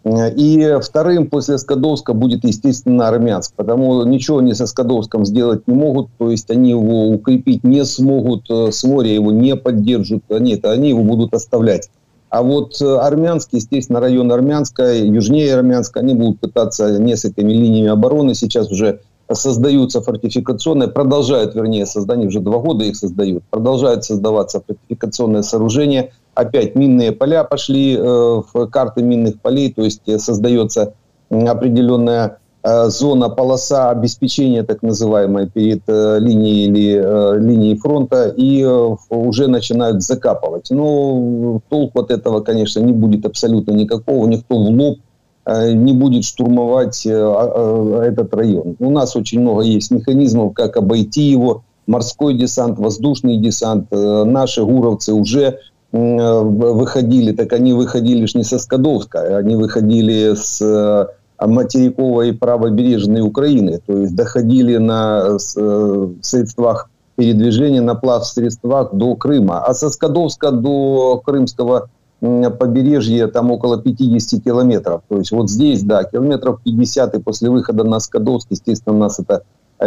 И 0.03 0.77
вторым 0.81 1.27
после 1.29 1.59
Скадовска 1.59 2.13
будет, 2.13 2.43
естественно, 2.43 3.07
Армянск, 3.07 3.53
потому 3.55 4.03
ничего 4.03 4.39
они 4.39 4.55
со 4.55 4.65
Скадовском 4.65 5.25
сделать 5.25 5.67
не 5.67 5.75
могут, 5.75 6.09
то 6.17 6.31
есть 6.31 6.49
они 6.49 6.71
его 6.71 7.09
укрепить 7.09 7.63
не 7.63 7.85
смогут, 7.85 8.49
э, 8.49 8.71
с 8.71 8.83
моря 8.83 9.13
его 9.13 9.31
не 9.31 9.55
поддержат, 9.55 10.23
нет, 10.29 10.65
они 10.65 10.89
его 10.89 11.03
будут 11.03 11.35
оставлять. 11.35 11.91
А 12.29 12.41
вот 12.41 12.81
э, 12.81 12.97
Армянск, 12.97 13.49
естественно, 13.51 13.99
район 13.99 14.31
Армянска, 14.31 14.91
южнее 14.91 15.53
Армянска, 15.53 15.99
они 15.99 16.15
будут 16.15 16.39
пытаться 16.39 16.97
несколькими 16.97 17.53
линиями 17.53 17.89
обороны, 17.89 18.33
сейчас 18.33 18.71
уже 18.71 19.01
создаются 19.31 20.01
фортификационные, 20.01 20.89
продолжают, 20.89 21.53
вернее, 21.53 21.85
создание, 21.85 22.27
уже 22.27 22.39
два 22.39 22.57
года 22.57 22.85
их 22.85 22.95
создают, 22.95 23.43
продолжают 23.51 24.03
создаваться 24.03 24.63
фортификационные 24.65 25.43
сооружения– 25.43 26.09
опять 26.33 26.75
минные 26.75 27.11
поля 27.11 27.43
пошли 27.43 27.95
э, 27.95 28.01
в 28.01 28.67
карты 28.67 29.03
минных 29.03 29.41
полей, 29.41 29.71
то 29.71 29.83
есть 29.83 30.01
э, 30.07 30.17
создается 30.17 30.93
определенная 31.29 32.39
э, 32.63 32.89
зона, 32.89 33.29
полоса 33.29 33.89
обеспечения, 33.89 34.63
так 34.63 34.81
называемая, 34.81 35.47
перед 35.47 35.87
линией 35.87 36.65
или 36.67 37.39
линией 37.39 37.77
фронта, 37.77 38.33
и 38.35 38.63
уже 39.09 39.47
начинают 39.47 40.03
закапывать. 40.03 40.69
Но 40.71 41.61
толку 41.69 42.01
от 42.01 42.11
этого, 42.11 42.41
конечно, 42.41 42.79
не 42.79 42.93
будет 42.93 43.25
абсолютно 43.25 43.71
никакого. 43.71 44.27
Никто 44.27 44.55
в 44.55 44.69
лоб 44.69 44.99
не 45.47 45.93
будет 45.93 46.23
штурмовать 46.23 47.03
этот 47.05 48.33
район. 48.35 48.75
У 48.79 48.91
нас 48.91 49.15
очень 49.15 49.39
много 49.39 49.63
есть 49.63 49.89
механизмов, 49.89 50.53
как 50.53 50.77
обойти 50.77 51.23
его. 51.23 51.63
Морской 51.87 52.35
десант, 52.35 52.77
воздушный 52.77 53.37
десант. 53.37 53.87
Наши 53.89 54.63
гуровцы 54.63 55.13
уже 55.13 55.57
выходили, 55.91 57.33
так 57.33 57.53
они 57.53 57.73
выходили 57.73 58.21
лишь 58.21 58.35
не 58.35 58.43
со 58.43 58.59
Скадовска, 58.59 59.37
они 59.37 59.55
выходили 59.55 60.33
с 60.35 60.61
э, 60.61 61.07
материковой 61.45 62.33
правобережной 62.33 63.21
Украины, 63.21 63.81
то 63.85 63.97
есть 63.97 64.15
доходили 64.15 64.77
на 64.77 65.37
э, 65.57 66.07
средствах 66.21 66.89
передвижения, 67.15 67.81
на 67.81 67.95
плав 67.95 68.25
средствах 68.25 68.93
до 68.93 69.15
Крыма. 69.15 69.59
А 69.65 69.73
со 69.73 69.89
Скадовска 69.89 70.51
до 70.51 71.21
Крымского 71.25 71.89
побережья 72.21 73.27
там 73.27 73.51
около 73.51 73.81
50 73.81 74.43
километров. 74.43 75.01
То 75.09 75.17
есть 75.17 75.31
вот 75.31 75.49
здесь, 75.49 75.83
да, 75.83 76.03
километров 76.03 76.61
50, 76.63 77.15
и 77.15 77.19
после 77.19 77.49
выхода 77.49 77.83
на 77.83 77.99
Скадовск, 77.99 78.47
естественно, 78.51 78.95
у 78.95 78.99
нас 78.99 79.19
это 79.19 79.43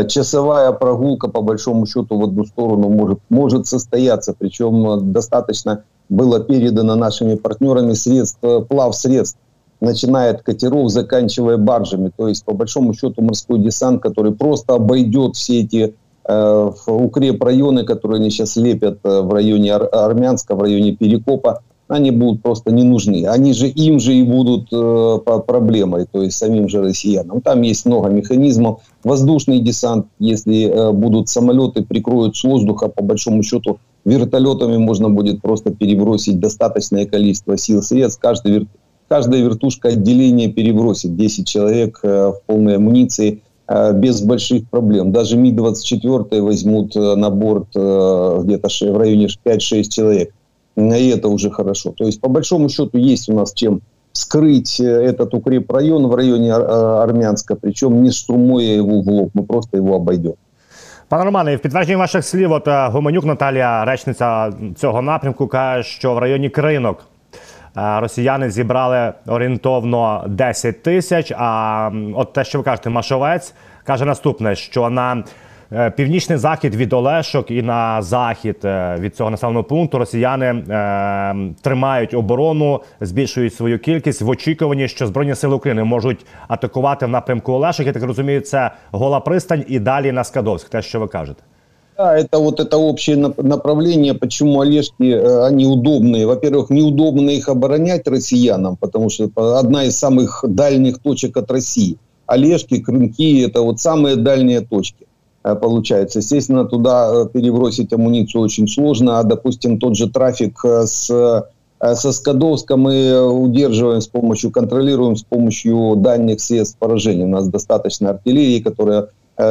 часовая 0.09 0.73
прогулка, 0.73 1.29
по 1.29 1.41
большому 1.41 1.87
счету, 1.87 2.19
в 2.19 2.25
одну 2.25 2.45
сторону 2.45 2.89
может, 2.89 3.21
может 3.29 3.67
состояться. 3.67 4.35
Причем 4.37 5.13
достаточно 5.13 5.85
было 6.09 6.41
передано 6.41 6.97
нашими 6.97 7.35
партнерами 7.35 7.95
средств, 7.95 8.39
плав 8.69 8.95
средств, 8.97 9.39
начиная 9.81 10.33
от 10.33 10.43
катеров, 10.43 10.91
заканчивая 10.91 11.57
баржами. 11.57 12.11
То 12.17 12.29
есть, 12.29 12.45
по 12.45 12.55
большому 12.55 12.95
счету, 12.95 13.23
морской 13.23 13.59
десант, 13.59 14.03
который 14.03 14.33
просто 14.33 14.75
обойдет 14.75 15.37
все 15.37 15.61
эти 15.61 15.95
э, 16.27 16.71
укрепрайоны, 16.87 17.85
которые 17.85 18.19
они 18.21 18.31
сейчас 18.31 18.57
лепят 18.57 18.99
э, 19.05 19.21
в 19.21 19.33
районе 19.33 19.75
Ар- 19.75 19.89
Армянска, 19.93 20.55
в 20.55 20.63
районе 20.63 20.93
Перекопа, 20.97 21.61
они 21.87 22.11
будут 22.11 22.43
просто 22.43 22.73
не 22.73 22.83
нужны. 22.83 23.27
Они 23.27 23.53
же 23.53 23.69
им 23.69 24.01
же 24.01 24.15
и 24.15 24.23
будут 24.23 24.69
э, 24.73 25.19
проблемой, 25.47 26.07
то 26.11 26.23
есть 26.23 26.37
самим 26.37 26.69
же 26.69 26.81
россиянам. 26.81 27.41
Там 27.43 27.61
есть 27.63 27.85
много 27.85 28.09
механизмов. 28.09 28.81
Воздушный 29.03 29.61
десант, 29.61 30.07
если 30.19 30.65
э, 30.65 30.93
будут 30.93 31.29
самолеты, 31.29 31.83
прикроют 31.83 32.37
с 32.37 32.45
воздуха, 32.45 32.89
по 32.89 33.03
большому 33.03 33.43
счету, 33.43 33.79
вертолетами 34.05 34.77
можно 34.77 35.09
будет 35.09 35.41
просто 35.41 35.71
перебросить 35.71 36.39
достаточное 36.41 37.07
количество 37.07 37.57
сил 37.57 37.83
средств. 37.83 38.21
Каждый 38.21 38.53
вер... 38.53 38.67
Каждая 39.09 39.43
вертушка 39.43 39.89
отделения 39.89 40.49
перебросит 40.49 41.15
10 41.15 41.47
человек 41.47 42.01
э, 42.03 42.29
в 42.29 42.41
полной 42.47 42.77
амуниции 42.77 43.43
э, 43.69 43.93
без 43.93 44.23
больших 44.23 44.69
проблем. 44.71 45.13
Даже 45.13 45.37
Ми-24 45.37 46.41
возьмут 46.41 46.97
э, 46.97 47.15
на 47.15 47.29
борт 47.29 47.69
где-то 47.69 48.69
в 48.69 48.97
районе 48.97 49.29
5-6 49.45 49.89
человек 49.91 50.33
и 50.77 51.09
это 51.09 51.29
уже 51.29 51.51
хорошо. 51.51 51.95
То 51.97 52.05
есть, 52.05 52.21
по 52.21 52.29
большому 52.29 52.69
счету, 52.69 52.99
есть 52.99 53.29
у 53.29 53.35
нас 53.35 53.53
чем 53.53 53.83
вскрыть 54.13 54.81
этот 54.81 55.33
укрепрайон 55.35 56.09
в 56.09 56.15
районе 56.17 56.53
Армянска, 56.53 57.55
причем 57.55 58.03
не 58.03 58.11
штурмуя 58.11 58.75
его 58.75 59.01
в 59.01 59.09
лоб, 59.09 59.31
мы 59.35 59.45
просто 59.45 59.77
его 59.77 59.95
обойдем. 59.95 60.35
Пане 61.09 61.25
Романе, 61.25 61.57
в 61.57 61.61
підтвердженні 61.61 61.97
ваших 61.97 62.25
слів, 62.25 62.53
от 62.53 62.69
Гуменюк 62.69 63.25
Наталія, 63.25 63.85
речниця 63.85 64.53
цього 64.77 65.03
напрямку, 65.03 65.47
каже, 65.47 65.89
що 65.89 66.15
в 66.15 66.19
районі 66.19 66.51
кринок 66.51 67.05
росіяни 67.75 68.51
зібрали 68.51 69.13
орієнтовно 69.27 70.25
10 70.29 70.83
тисяч. 70.83 71.33
А 71.37 71.91
от 72.15 72.33
те, 72.33 72.45
що 72.45 72.59
ви 72.59 72.65
кажете, 72.65 72.91
Машовець 72.91 73.55
каже 73.85 74.05
наступне: 74.05 74.57
що 74.57 74.91
на 74.91 75.13
Е, 75.15 75.23
північний 75.96 76.38
захід 76.38 76.76
від 76.76 76.94
Олешок 76.94 77.52
і 77.52 77.62
на 77.62 78.02
захід 78.02 78.58
е, 78.64 78.98
від 79.00 79.16
цього 79.16 79.30
населеного 79.30 79.64
пункту 79.64 79.98
росіяни 79.98 80.46
е, 80.46 81.36
тримають 81.62 82.14
оборону, 82.14 82.82
збільшують 83.02 83.54
свою 83.54 83.80
кількість 83.80 84.22
в 84.22 84.30
очікуванні, 84.30 84.88
що 84.88 85.08
збройні 85.08 85.36
сили 85.36 85.56
України 85.56 85.84
можуть 85.84 86.26
атакувати 86.48 87.06
в 87.06 87.10
напрямку 87.10 87.52
Олешок. 87.52 87.86
Я 87.86 87.94
так 87.94 88.04
розумію, 88.04 88.42
це 88.42 88.72
гола 88.92 89.20
пристань 89.20 89.64
і 89.68 89.80
далі 89.80 90.12
на 90.12 90.24
Скадовськ. 90.24 90.70
Те, 90.70 90.82
що 90.82 91.00
ви 91.00 91.08
кажете. 91.08 91.44
Да, 91.98 92.18
это 92.18 92.40
вот 92.40 92.60
это 92.62 92.78
общее 92.78 93.18
направление, 93.18 94.14
почему 94.14 94.62
Олежки, 94.62 95.04
они 95.50 95.66
удобные. 95.66 96.26
Во-первых, 96.26 96.70
неудобно 96.70 97.30
их 97.30 97.50
оборонять 97.50 98.08
россиянам, 98.08 98.78
потому 98.78 99.10
что 99.10 99.26
это 99.26 99.60
одна 99.60 99.84
из 99.84 100.00
самых 100.00 100.46
дальних 100.48 101.00
точек 101.00 101.38
от 101.38 101.52
России. 101.52 101.98
Олежки, 102.26 102.80
Крынки – 102.80 103.46
это 103.46 103.62
вот 103.62 103.82
самые 103.82 104.16
дальние 104.16 104.62
точки. 104.62 105.08
Э, 105.45 105.55
получается. 105.55 106.21
Естественно, 106.21 106.65
туда 106.65 107.11
э, 107.13 107.27
перебросить 107.33 107.93
амуницию 107.93 108.43
очень 108.43 108.67
сложно, 108.67 109.21
а, 109.21 109.23
допустим, 109.23 109.79
тот 109.79 109.95
же 109.97 110.11
трафик 110.11 110.65
э, 110.65 110.87
с 110.87 111.45
со 111.81 112.13
Скадовска 112.13 112.79
мы 112.79 113.21
удерживаем 113.29 114.01
с 114.01 114.07
помощью, 114.07 114.51
контролируем 114.51 115.17
с 115.17 115.23
помощью 115.23 115.97
дальних 115.97 116.41
средств 116.41 116.79
поражения. 116.79 117.25
У 117.25 117.29
нас 117.29 117.47
достаточно 117.49 118.11
артиллерии, 118.11 118.61
которая 118.61 119.09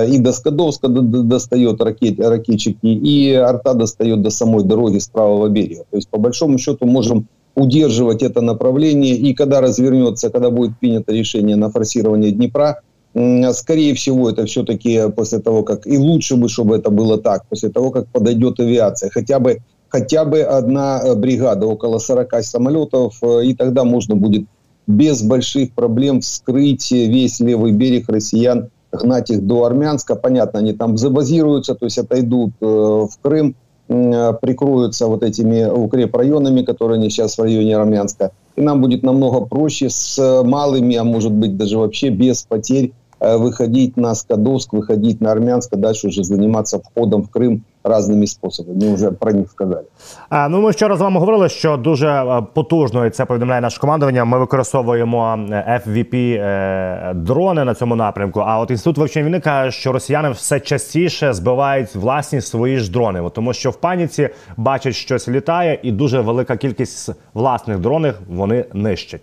и 0.07 0.17
до 0.17 0.31
Скадовска 0.31 0.87
достает 0.87 1.79
ракет, 1.81 2.19
ракетчики, 2.19 2.87
и 2.87 3.33
арта 3.33 3.75
достает 3.75 4.23
до 4.23 4.31
самой 4.31 4.63
дороги 4.63 4.97
с 4.97 5.07
правого 5.07 5.47
берега. 5.47 5.83
То 5.91 5.97
есть, 5.97 6.09
по 6.09 6.17
большому 6.17 6.57
счету, 6.57 6.87
можем 6.87 7.27
удерживать 7.53 8.23
это 8.23 8.41
направление, 8.41 9.15
и 9.15 9.35
когда 9.35 9.61
развернется, 9.61 10.31
когда 10.31 10.49
будет 10.49 10.79
принято 10.79 11.11
решение 11.11 11.55
на 11.55 11.69
форсирование 11.69 12.31
Днепра, 12.31 12.81
скорее 13.13 13.93
всего, 13.93 14.29
это 14.29 14.45
все-таки 14.45 15.01
после 15.15 15.39
того, 15.39 15.63
как, 15.63 15.85
и 15.85 15.97
лучше 15.97 16.35
бы, 16.35 16.49
чтобы 16.49 16.75
это 16.75 16.89
было 16.89 17.17
так, 17.17 17.45
после 17.47 17.69
того, 17.69 17.91
как 17.91 18.07
подойдет 18.07 18.59
авиация, 18.59 19.09
хотя 19.11 19.39
бы, 19.39 19.59
хотя 19.87 20.25
бы 20.25 20.41
одна 20.41 20.99
э, 21.03 21.13
бригада, 21.15 21.67
около 21.67 21.99
40 21.99 22.43
самолетов, 22.43 23.19
э, 23.21 23.45
и 23.45 23.53
тогда 23.53 23.83
можно 23.83 24.15
будет 24.15 24.45
без 24.87 25.21
больших 25.21 25.73
проблем 25.73 26.21
вскрыть 26.21 26.91
весь 26.91 27.39
левый 27.39 27.71
берег 27.71 28.09
россиян, 28.09 28.69
гнать 28.91 29.29
их 29.29 29.45
до 29.45 29.65
Армянска. 29.65 30.15
Понятно, 30.15 30.59
они 30.59 30.73
там 30.73 30.97
забазируются, 30.97 31.75
то 31.75 31.85
есть 31.85 31.99
отойдут 31.99 32.51
э, 32.61 32.65
в 32.65 33.11
Крым, 33.21 33.55
прикроются 33.87 35.07
вот 35.07 35.23
этими 35.23 35.65
укрепрайонами, 35.65 36.63
которые 36.63 36.97
они 36.97 37.09
сейчас 37.09 37.37
в 37.37 37.43
районе 37.43 37.75
Армянска. 37.75 38.31
И 38.55 38.61
нам 38.61 38.81
будет 38.81 39.03
намного 39.03 39.41
проще 39.41 39.89
с 39.89 40.17
малыми, 40.43 40.95
а 40.95 41.03
может 41.03 41.33
быть 41.33 41.57
даже 41.57 41.77
вообще 41.77 42.09
без 42.09 42.43
потерь 42.43 42.93
выходить 43.22 43.96
на 43.96 44.14
Скадовск, 44.14 44.72
выходить 44.72 45.20
на 45.20 45.32
Армянск, 45.32 45.72
а 45.72 45.76
дальше 45.76 46.06
уже 46.06 46.22
заниматься 46.22 46.78
входом 46.78 47.22
в 47.22 47.30
Крым 47.30 47.62
різними 47.88 48.26
способами. 48.26 48.86
Ми 48.86 48.94
вже 48.94 49.10
про 49.10 49.32
них 49.32 49.50
сказали. 49.50 49.82
А, 50.28 50.48
ну 50.48 50.60
ми 50.60 50.70
вчора 50.70 50.96
з 50.96 51.00
вами 51.00 51.20
говорили, 51.20 51.48
що 51.48 51.76
дуже 51.76 52.08
е, 52.08 52.42
потужно 52.54 53.06
і 53.06 53.10
це 53.10 53.24
повідомляє 53.24 53.60
наше 53.60 53.80
командування. 53.80 54.24
Ми 54.24 54.38
використовуємо 54.38 55.46
е, 55.50 55.82
FVP 55.86 56.14
е, 56.14 57.12
дрони 57.14 57.64
на 57.64 57.74
цьому 57.74 57.96
напрямку. 57.96 58.40
А 58.40 58.58
от 58.58 58.70
інститут 58.70 58.98
вивчення 58.98 59.26
війни 59.26 59.40
каже, 59.40 59.70
що 59.70 59.92
росіяни 59.92 60.30
все 60.30 60.60
частіше 60.60 61.32
збивають 61.32 61.94
власні 61.94 62.40
свої 62.40 62.78
ж 62.78 62.92
дрони, 62.92 63.30
тому 63.34 63.52
що 63.52 63.70
в 63.70 63.76
паніці 63.76 64.28
бачать, 64.56 64.94
щось 64.94 65.28
літає, 65.28 65.78
і 65.82 65.92
дуже 65.92 66.20
велика 66.20 66.56
кількість 66.56 67.10
власних 67.34 67.78
дронів 67.78 68.14
вони 68.28 68.64
нищать. 68.72 69.22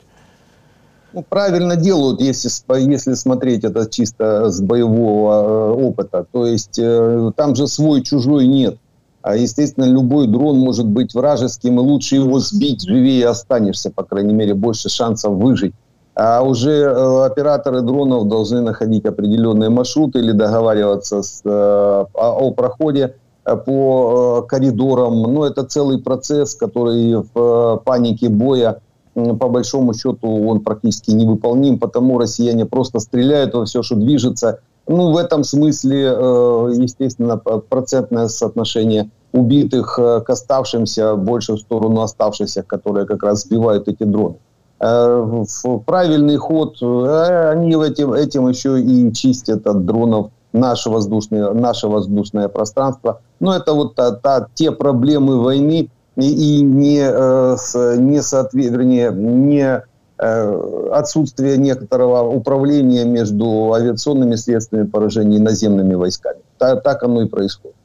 Ну, 1.12 1.24
правильно 1.28 1.76
делают, 1.76 2.20
если, 2.20 2.50
если 2.78 3.14
смотреть 3.14 3.64
это 3.64 3.88
чисто 3.90 4.48
с 4.48 4.60
боевого 4.60 5.32
э, 5.32 5.82
опыта. 5.82 6.24
То 6.30 6.46
есть 6.46 6.78
э, 6.78 7.32
там 7.36 7.56
же 7.56 7.66
свой, 7.66 8.02
чужой 8.02 8.46
нет. 8.46 8.78
А, 9.22 9.36
естественно, 9.36 9.84
любой 9.84 10.28
дрон 10.28 10.58
может 10.58 10.86
быть 10.86 11.12
вражеским, 11.14 11.78
и 11.78 11.82
лучше 11.82 12.16
его 12.16 12.38
сбить, 12.38 12.82
живее 12.82 13.28
останешься, 13.28 13.90
по 13.90 14.04
крайней 14.04 14.32
мере, 14.32 14.54
больше 14.54 14.88
шансов 14.88 15.34
выжить. 15.34 15.74
А 16.14 16.42
уже 16.42 16.70
э, 16.70 17.24
операторы 17.24 17.80
дронов 17.80 18.28
должны 18.28 18.60
находить 18.60 19.04
определенные 19.04 19.68
маршруты 19.68 20.20
или 20.20 20.32
договариваться 20.32 21.22
с, 21.22 21.42
о, 21.44 22.06
о 22.14 22.52
проходе 22.52 23.16
по 23.44 24.46
коридорам. 24.48 25.22
Но 25.22 25.44
это 25.46 25.64
целый 25.64 25.98
процесс, 25.98 26.54
который 26.54 27.24
в 27.34 27.82
панике 27.84 28.28
боя 28.28 28.80
по 29.14 29.48
большому 29.48 29.94
счету 29.94 30.46
он 30.48 30.60
практически 30.60 31.10
невыполним, 31.10 31.78
потому 31.78 32.18
россияне 32.18 32.66
просто 32.66 33.00
стреляют 33.00 33.54
во 33.54 33.64
все, 33.64 33.82
что 33.82 33.96
движется. 33.96 34.60
Ну, 34.86 35.12
в 35.12 35.16
этом 35.16 35.44
смысле, 35.44 36.14
э, 36.16 36.72
естественно, 36.74 37.36
процентное 37.36 38.28
соотношение 38.28 39.10
убитых 39.32 39.98
э, 39.98 40.20
к 40.20 40.30
оставшимся 40.30 41.14
больше 41.16 41.54
в 41.54 41.58
сторону 41.58 42.00
оставшихся, 42.00 42.62
которые 42.62 43.06
как 43.06 43.22
раз 43.22 43.42
сбивают 43.42 43.88
эти 43.88 44.04
дроны. 44.04 44.36
Э, 44.80 45.44
правильный 45.86 46.36
ход, 46.36 46.82
они 46.82 47.74
этим, 47.84 48.12
этим 48.12 48.48
еще 48.48 48.80
и 48.80 49.12
чистят 49.12 49.66
от 49.66 49.84
дронов 49.84 50.30
наше 50.52 50.90
воздушное, 50.90 51.52
наше 51.52 51.86
воздушное 51.86 52.48
пространство. 52.48 53.20
Но 53.38 53.54
это 53.54 53.72
вот 53.72 53.94
та, 53.94 54.12
та, 54.12 54.46
те 54.54 54.72
проблемы 54.72 55.40
войны, 55.40 55.88
и 56.17 56.61
не, 56.61 56.99
э, 56.99 57.55
не, 57.97 58.21
соответ, 58.21 58.71
вернее, 58.71 59.11
не 59.11 59.81
э, 60.17 60.89
отсутствие 60.91 61.57
некоторого 61.57 62.21
управления 62.29 63.05
между 63.05 63.73
авиационными 63.73 64.35
средствами 64.35 64.85
поражения 64.85 65.37
и 65.37 65.41
наземными 65.41 65.95
войсками. 65.95 66.39
Так, 66.57 66.83
так 66.83 67.03
оно 67.03 67.21
и 67.21 67.27
происходит. 67.27 67.75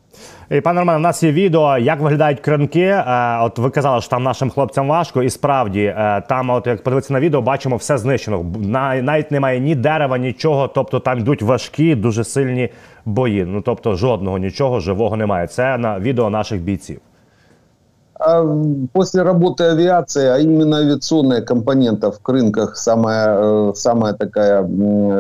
І, 0.51 0.61
Пане 0.61 0.81
Романе, 0.81 0.99
у 0.99 1.03
нас 1.03 1.23
є 1.23 1.33
відео, 1.33 1.79
як 1.79 2.01
виглядають 2.01 2.41
кринки. 2.41 2.81
Е, 2.81 3.05
от 3.43 3.59
ви 3.59 3.71
казали, 3.71 4.01
що 4.01 4.11
там 4.11 4.23
нашим 4.23 4.51
хлопцям 4.51 4.89
важко, 4.89 5.23
і 5.23 5.31
справді 5.31 5.83
е, 5.83 6.23
там, 6.29 6.51
от 6.51 6.67
як 6.67 6.83
подивитися 6.83 7.13
на 7.13 7.21
відео, 7.21 7.43
бачимо 7.43 7.77
все 7.77 7.99
знищено. 7.99 8.45
Навіть 9.03 9.31
немає 9.31 9.61
ні 9.61 9.75
дерева, 9.75 10.19
нічого. 10.19 10.69
Тобто 10.69 11.01
там 11.01 11.19
йдуть 11.19 11.43
важкі, 11.43 11.95
дуже 11.95 12.25
сильні 12.25 12.69
бої. 13.05 13.45
Ну 13.45 13.61
тобто 13.61 13.95
жодного 13.95 14.39
нічого 14.39 14.81
живого 14.81 15.17
немає. 15.17 15.47
Це 15.47 15.79
на 15.79 15.99
відео 15.99 16.31
наших 16.31 16.61
бійців. 16.61 17.01
А 18.18 18.46
после 18.94 19.24
работы 19.24 19.66
авиации, 19.66 20.26
а 20.28 20.38
именно 20.38 20.78
авиационная 20.78 21.42
компонента 21.42 22.12
в 22.12 22.20
рынках 22.26 22.78
самая, 22.78 23.38
э, 23.38 23.74
самая 23.76 24.14
такая 24.14 24.64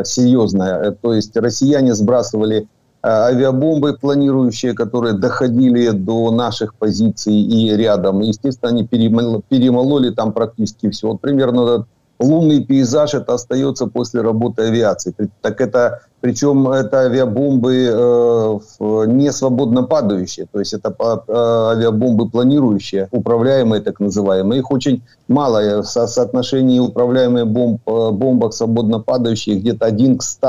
серьезная. 0.05 0.79
Э, 0.81 0.91
то 0.91 1.13
есть 1.13 1.35
россияне 1.35 1.93
сбрасывали 1.93 2.57
э, 2.57 2.65
авиабомбы 3.03 3.97
планирующие, 3.99 4.73
которые 4.73 5.15
доходили 5.15 5.89
до 5.89 6.31
наших 6.31 6.75
позиций 6.75 7.33
и 7.33 7.75
рядом. 7.75 8.21
Естественно, 8.21 8.71
они 8.71 8.87
перемололи 8.87 10.11
там 10.11 10.31
практически 10.31 10.89
все. 10.89 11.09
Вот 11.09 11.19
примерно 11.19 11.85
лунный 12.19 12.63
пейзаж 12.63 13.13
это 13.13 13.33
остается 13.33 13.87
после 13.87 14.21
работы 14.21 14.63
авиации. 14.63 15.13
Так 15.41 15.61
это, 15.61 16.01
причем 16.21 16.67
это 16.67 17.01
авиабомбы 17.01 17.89
э, 17.91 18.59
не 19.07 19.31
свободно 19.31 19.83
падающие, 19.83 20.47
то 20.51 20.59
есть 20.59 20.73
это 20.73 20.95
э, 20.99 21.33
авиабомбы 21.33 22.29
планирующие, 22.29 23.07
управляемые 23.11 23.81
так 23.81 23.99
называемые. 23.99 24.59
Их 24.59 24.71
очень 24.71 25.03
мало, 25.27 25.81
со 25.83 26.07
соотношении 26.07 26.79
управляемые 26.79 27.45
бомб, 27.45 27.81
э, 27.85 28.11
бомбах 28.11 28.53
свободно 28.53 28.99
падающих 28.99 29.59
где-то 29.59 29.85
один 29.85 30.17
к 30.17 30.23
100. 30.23 30.47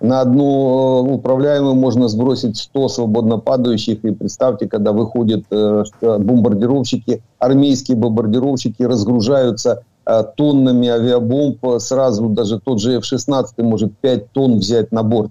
На 0.00 0.20
одну 0.20 1.06
э, 1.06 1.12
управляемую 1.12 1.74
можно 1.74 2.08
сбросить 2.08 2.56
100 2.56 2.88
свободно 2.88 3.38
падающих. 3.38 4.04
И 4.04 4.10
представьте, 4.10 4.68
когда 4.68 4.92
выходят 4.92 5.44
э, 5.50 5.84
бомбардировщики, 6.00 7.22
армейские 7.38 7.96
бомбардировщики 7.96 8.82
разгружаются 8.82 9.82
Э, 9.93 9.93
тоннами 10.36 10.88
авиабомб, 10.88 11.58
сразу 11.78 12.28
даже 12.28 12.60
тот 12.60 12.80
же 12.80 12.96
F-16 12.98 13.62
может 13.62 13.96
5 13.98 14.32
тонн 14.32 14.58
взять 14.58 14.92
на 14.92 15.02
борт. 15.02 15.30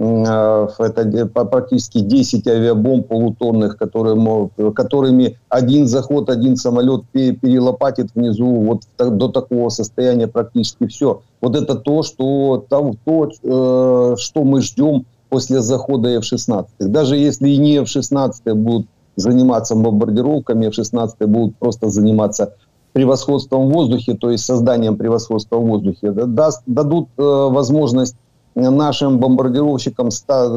Э, 0.00 0.68
это 0.78 1.26
практически 1.26 2.00
10 2.00 2.46
авиабомб 2.46 3.06
полутонных, 3.06 3.76
которые, 3.76 4.50
которыми 4.74 5.38
один 5.50 5.86
заход, 5.86 6.30
один 6.30 6.56
самолет 6.56 7.04
перелопатит 7.12 8.08
внизу 8.14 8.46
вот 8.46 8.82
до 8.98 9.28
такого 9.28 9.68
состояния 9.68 10.26
практически 10.26 10.86
все. 10.86 11.20
Вот 11.42 11.54
это 11.54 11.74
то, 11.74 12.02
что, 12.02 12.64
то, 12.68 12.94
то 13.04 13.30
э, 13.42 14.16
что 14.16 14.44
мы 14.44 14.62
ждем 14.62 15.04
после 15.28 15.60
захода 15.60 16.08
F-16. 16.08 16.66
Даже 16.78 17.16
если 17.16 17.50
и 17.50 17.58
не 17.58 17.76
F-16 17.76 18.54
будут 18.54 18.86
заниматься 19.16 19.74
бомбардировками, 19.74 20.68
F-16 20.68 21.26
будут 21.26 21.56
просто 21.56 21.90
заниматься 21.90 22.54
превосходством 22.92 23.68
в 23.68 23.72
воздухе, 23.72 24.14
то 24.14 24.30
есть 24.30 24.44
созданием 24.44 24.96
превосходства 24.96 25.56
в 25.56 25.66
воздухе, 25.66 26.10
даст, 26.10 26.62
дадут 26.66 27.08
возможность 27.16 28.16
нашим 28.54 29.18
бомбардировщикам, 29.18 30.08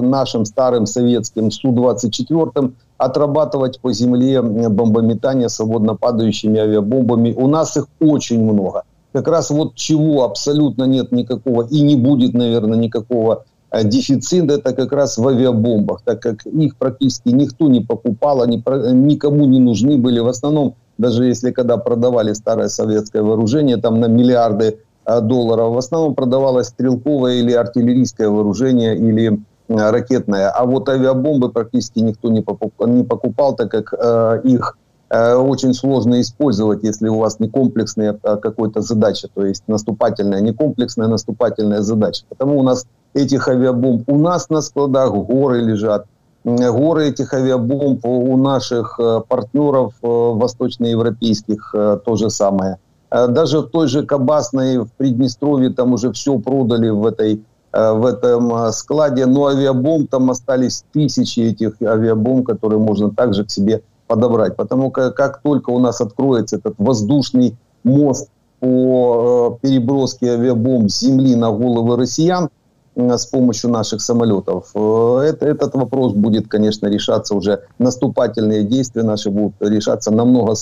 нашим 0.01 0.45
старым 0.45 0.85
советским 0.85 1.51
Су-24 1.51 2.73
отрабатывать 2.97 3.79
по 3.79 3.91
земле 3.93 4.41
бомбометание 4.41 5.49
свободно 5.49 5.95
падающими 5.95 6.59
авиабомбами. 6.59 7.33
У 7.33 7.47
нас 7.47 7.77
их 7.77 7.87
очень 7.99 8.43
много. 8.43 8.83
Как 9.11 9.27
раз 9.27 9.51
вот 9.51 9.75
чего 9.75 10.23
абсолютно 10.23 10.85
нет 10.85 11.11
никакого 11.11 11.67
и 11.67 11.81
не 11.81 11.95
будет, 11.95 12.33
наверное, 12.33 12.79
никакого 12.79 13.45
э, 13.69 13.83
дефицита, 13.83 14.55
это 14.55 14.73
как 14.73 14.91
раз 14.91 15.19
в 15.19 15.27
авиабомбах, 15.27 16.01
так 16.03 16.19
как 16.19 16.45
их 16.47 16.75
практически 16.77 17.29
никто 17.29 17.67
не 17.67 17.81
покупал, 17.81 18.41
они 18.41 18.57
никому 18.57 19.45
не 19.45 19.59
нужны 19.59 19.97
были. 19.97 20.19
В 20.19 20.27
основном, 20.27 20.75
даже 20.97 21.25
если 21.25 21.51
когда 21.51 21.77
продавали 21.77 22.33
старое 22.33 22.69
советское 22.69 23.21
вооружение, 23.21 23.77
там 23.77 23.99
на 23.99 24.05
миллиарды 24.05 24.79
Э, 25.05 25.19
долларов. 25.21 25.73
В 25.73 25.77
основном 25.77 26.15
продавалось 26.15 26.67
стрелковое 26.67 27.33
или 27.33 27.51
артиллерийское 27.51 28.29
вооружение 28.29 28.95
или 28.95 29.39
ракетное. 29.67 30.49
А 30.49 30.65
вот 30.65 30.87
авиабомбы 30.87 31.49
практически 31.49 31.99
никто 31.99 32.29
не 32.29 32.41
покупал, 32.41 32.87
не 32.87 33.03
покупал 33.03 33.55
так 33.55 33.71
как 33.71 33.93
э, 33.93 34.41
их 34.45 34.77
э, 35.09 35.35
очень 35.35 35.73
сложно 35.73 36.21
использовать, 36.21 36.83
если 36.83 37.09
у 37.09 37.17
вас 37.17 37.39
не 37.39 37.49
комплексная 37.49 38.17
а 38.23 38.37
какой-то 38.37 38.81
задача, 38.81 39.27
то 39.33 39.45
есть 39.45 39.63
наступательная, 39.67 40.41
не 40.41 40.53
комплексная 40.53 41.07
наступательная 41.07 41.81
задача. 41.81 42.23
Потому 42.29 42.59
у 42.59 42.63
нас 42.63 42.85
этих 43.13 43.47
авиабомб 43.47 44.03
у 44.07 44.17
нас 44.17 44.49
на 44.49 44.61
складах 44.61 45.13
горы 45.13 45.61
лежат. 45.61 46.05
Горы 46.43 47.09
этих 47.09 47.33
авиабомб 47.33 48.05
у 48.05 48.37
наших 48.37 48.99
э, 48.99 49.21
партнеров 49.27 49.93
восточноевропейских 50.01 51.73
то 52.05 52.15
же 52.15 52.29
самое. 52.29 52.77
Э, 53.13 53.27
даже 53.27 53.59
в 53.59 53.69
той 53.69 53.87
же 53.87 54.03
Кабасной 54.03 54.79
в 54.79 54.91
Приднестровье 54.97 55.69
там 55.69 55.93
уже 55.93 56.11
все 56.11 56.39
продали 56.39 56.89
в 56.89 57.05
этой 57.05 57.43
э, 57.71 57.91
в 57.93 58.05
этом 58.05 58.53
э, 58.55 58.71
складе, 58.71 59.25
но 59.27 59.45
авиабомб 59.45 60.09
там 60.09 60.31
остались 60.31 60.83
тысячи 60.91 61.39
этих 61.41 61.79
авиабомб, 61.81 62.47
которые 62.47 62.79
можно 62.79 63.11
также 63.11 63.45
к 63.45 63.51
себе 63.51 63.83
подобрать. 64.07 64.55
Потому 64.55 64.89
как 64.89 65.15
как 65.15 65.41
только 65.43 65.69
у 65.69 65.79
нас 65.79 66.01
откроется 66.01 66.57
этот 66.57 66.73
воздушный 66.79 67.55
мост 67.83 68.29
по 68.59 69.59
переброске 69.61 70.31
авиабомб 70.31 70.89
с 70.89 71.01
земли 71.01 71.35
на 71.35 71.51
головы 71.51 71.97
россиян 71.97 72.49
с 72.95 73.25
помощью 73.25 73.69
наших 73.71 74.01
самолетов, 74.01 74.69
это, 74.75 75.45
этот 75.45 75.75
вопрос 75.75 76.13
будет, 76.13 76.47
конечно, 76.47 76.87
решаться 76.87 77.35
уже, 77.35 77.59
наступательные 77.79 78.63
действия 78.63 79.03
наши 79.03 79.29
будут 79.29 79.53
решаться 79.59 80.11
намного 80.11 80.55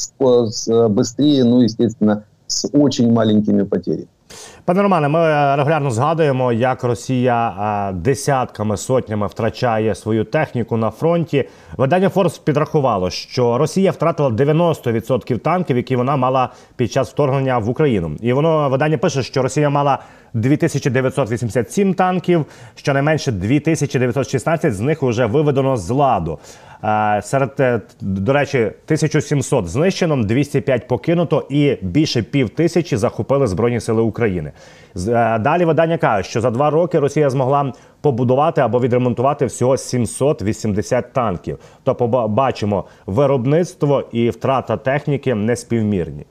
быстрее, 0.89 1.44
ну, 1.44 1.62
естественно, 1.62 2.24
з 2.48 2.65
очень 2.74 3.12
маленькими 3.12 3.63
потерями. 3.63 4.08
Пане 4.72 4.84
Романе, 4.84 5.08
ми 5.08 5.20
регулярно 5.56 5.92
згадуємо, 5.92 6.54
як 6.54 6.84
Росія 6.84 7.92
десятками 7.96 8.78
сотнями 8.78 9.28
втрачає 9.28 9.96
свою 9.96 10.24
техніку 10.24 10.78
на 10.78 10.92
фронті. 10.92 11.50
Видання 11.78 12.10
Форс 12.10 12.38
підрахувало, 12.38 13.10
що 13.10 13.58
Росія 13.58 13.92
втратила 13.92 14.30
90% 14.30 15.38
танків, 15.38 15.78
які 15.78 15.96
вона 15.96 16.16
мала 16.16 16.50
під 16.76 16.92
час 16.92 17.12
вторгнення 17.12 17.58
в 17.58 17.70
Україну. 17.70 18.12
І 18.22 18.34
воно 18.34 18.70
видання 18.70 18.98
пише, 18.98 19.24
що 19.24 19.42
Росія 19.42 19.70
мала 19.70 20.00
2987 20.34 21.94
танків, 21.94 22.46
щонайменше 22.76 23.32
2916 23.32 24.74
з 24.74 24.80
них 24.80 25.04
вже 25.04 25.26
виведено 25.26 25.78
з 25.78 25.90
ладу. 25.90 26.40
Серед 27.22 27.52
е, 27.60 27.82
до 28.02 28.34
речі, 28.34 28.58
1700 28.58 29.68
знищено, 29.68 30.24
205 30.24 30.88
покинуто, 30.88 31.48
і 31.50 31.78
більше 31.82 32.24
пів 32.24 32.50
тисячі 32.50 32.98
захопили 32.98 33.48
збройні 33.48 33.80
сили 33.80 34.02
України. 34.02 34.52
Е, 35.08 35.39
далі 35.39 35.65
видання 35.65 35.97
каже, 35.97 36.30
що 36.30 36.41
за 36.41 36.50
два 36.50 36.69
роки 36.69 37.00
Росія 37.00 37.30
змогла 37.30 37.74
побудувати 38.02 38.62
або 38.62 38.80
відремонтувати 38.80 39.45
всього 39.45 39.78
780 39.78 41.13
танків. 41.13 41.60
Тобто 41.84 42.08
бачимо 42.28 42.86
виробництво 43.06 44.04
і 44.12 44.30
втрата 44.30 44.78
техніки 44.78 45.36
неспівмірні. 45.36 46.26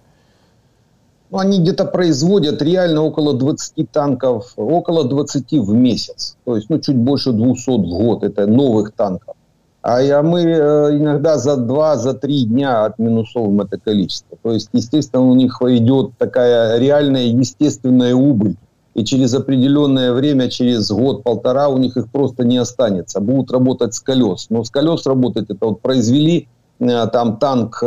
Ну, 1.32 1.38
они 1.38 1.58
где-то 1.58 1.86
производят 1.86 2.62
реально 2.62 3.04
около 3.04 3.32
20 3.32 3.88
танков, 3.90 4.52
около 4.56 5.04
20 5.04 5.52
в 5.52 5.74
месяц. 5.74 6.36
То 6.44 6.56
есть, 6.56 6.70
ну, 6.70 6.78
чуть 6.78 6.96
больше 6.96 7.32
200 7.32 7.70
в 7.70 7.84
год. 7.84 8.24
Это 8.24 8.46
новых 8.46 8.90
танков. 8.96 9.34
А 9.82 10.22
мы 10.22 10.42
э, 10.42 10.98
иногда 10.98 11.38
за 11.38 11.56
два, 11.56 11.96
за 11.96 12.12
три 12.12 12.44
дня 12.44 12.84
отминусовываем 12.84 13.62
это 13.62 13.78
количество. 13.78 14.36
То 14.42 14.52
есть, 14.52 14.68
естественно, 14.72 15.22
у 15.22 15.34
них 15.34 15.60
идет 15.62 16.10
такая 16.18 16.78
реальная 16.78 17.24
естественная 17.24 18.14
убыль. 18.14 18.56
И 18.94 19.04
через 19.04 19.32
определенное 19.32 20.12
время, 20.12 20.50
через 20.50 20.90
год-полтора, 20.90 21.68
у 21.68 21.78
них 21.78 21.96
их 21.96 22.10
просто 22.10 22.44
не 22.44 22.58
останется. 22.58 23.20
Будут 23.20 23.52
работать 23.52 23.94
с 23.94 24.00
колес. 24.00 24.48
Но 24.50 24.64
с 24.64 24.70
колес 24.70 25.06
работать 25.06 25.48
это 25.48 25.68
вот 25.68 25.80
произвели 25.80 26.48
э, 26.78 27.06
там 27.10 27.38
танк 27.38 27.78
э, 27.82 27.86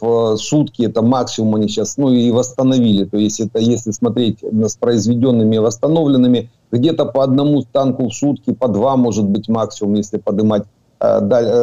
в 0.00 0.36
сутки, 0.38 0.84
это 0.84 1.02
максимум 1.02 1.56
они 1.56 1.68
сейчас, 1.68 1.98
ну 1.98 2.10
и 2.10 2.30
восстановили. 2.30 3.04
То 3.04 3.18
есть 3.18 3.40
это 3.40 3.58
если 3.58 3.90
смотреть 3.90 4.38
с 4.42 4.76
произведенными 4.76 5.56
и 5.56 5.58
восстановленными, 5.58 6.50
где-то 6.72 7.04
по 7.04 7.22
одному 7.22 7.62
танку 7.70 8.08
в 8.08 8.14
сутки, 8.14 8.54
по 8.54 8.68
два 8.68 8.96
может 8.96 9.26
быть 9.26 9.48
максимум, 9.48 9.94
если 9.94 10.16
поднимать 10.16 10.64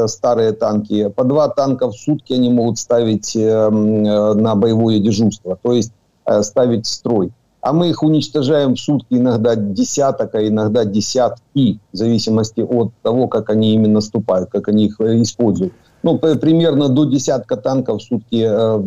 старые 0.07 0.51
танки. 0.51 1.09
По 1.09 1.23
два 1.23 1.49
танка 1.49 1.87
в 1.87 1.93
сутки 1.93 2.33
они 2.33 2.49
могут 2.49 2.77
ставить 2.77 3.35
э, 3.35 3.69
на 3.69 4.55
боевое 4.55 4.99
дежурство, 4.99 5.57
то 5.61 5.73
есть 5.73 5.93
ставить 6.41 6.85
строй. 6.85 7.31
А 7.61 7.73
мы 7.73 7.89
их 7.89 8.01
уничтожаем 8.01 8.75
в 8.75 8.79
сутки 8.79 9.13
иногда 9.13 9.55
десяток, 9.55 10.33
а 10.33 10.47
иногда 10.47 10.83
десятки, 10.83 11.79
в 11.91 11.97
зависимости 11.97 12.61
от 12.61 12.91
того, 13.03 13.27
как 13.27 13.49
они 13.51 13.73
именно 13.73 13.95
наступают, 13.95 14.49
как 14.49 14.67
они 14.67 14.85
их 14.85 14.99
используют. 14.99 15.73
Ну, 16.01 16.17
примерно 16.17 16.89
до 16.89 17.05
десятка 17.05 17.57
танков 17.57 18.01
в 18.01 18.03
сутки 18.03 18.43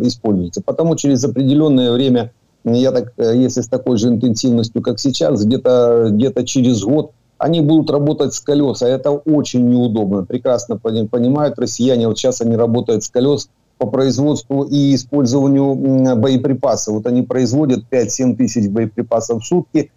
используется. 0.07 0.61
Потому 0.61 0.97
через 0.97 1.25
определенное 1.25 1.93
время, 1.93 2.33
я 2.65 2.91
так, 2.91 3.13
если 3.17 3.61
с 3.61 3.69
такой 3.69 3.97
же 3.97 4.09
интенсивностью, 4.09 4.83
как 4.83 4.99
сейчас, 4.99 5.45
где-то 5.45 6.09
где 6.11 6.33
через 6.45 6.83
год 6.83 7.13
они 7.45 7.61
будут 7.61 7.91
работать 7.91 8.33
с 8.33 8.41
колес, 8.41 8.81
а 8.81 8.89
это 8.89 9.11
очень 9.11 9.69
неудобно. 9.69 10.25
Прекрасно 10.25 10.79
понимают 10.79 11.59
россияне, 11.59 12.09
вот 12.09 12.17
сейчас 12.19 12.41
они 12.41 12.57
работают 12.57 13.05
с 13.05 13.11
колес 13.11 13.51
по 13.77 13.87
производству 13.87 14.63
и 14.63 14.95
использованию 14.95 16.17
боеприпасов. 16.17 16.95
Вот 16.95 17.07
они 17.07 17.21
производят 17.21 17.85
5-7 17.91 18.37
тысяч 18.37 18.71
боеприпасов 18.71 19.43
в 19.43 19.47
сутки, 19.47 19.91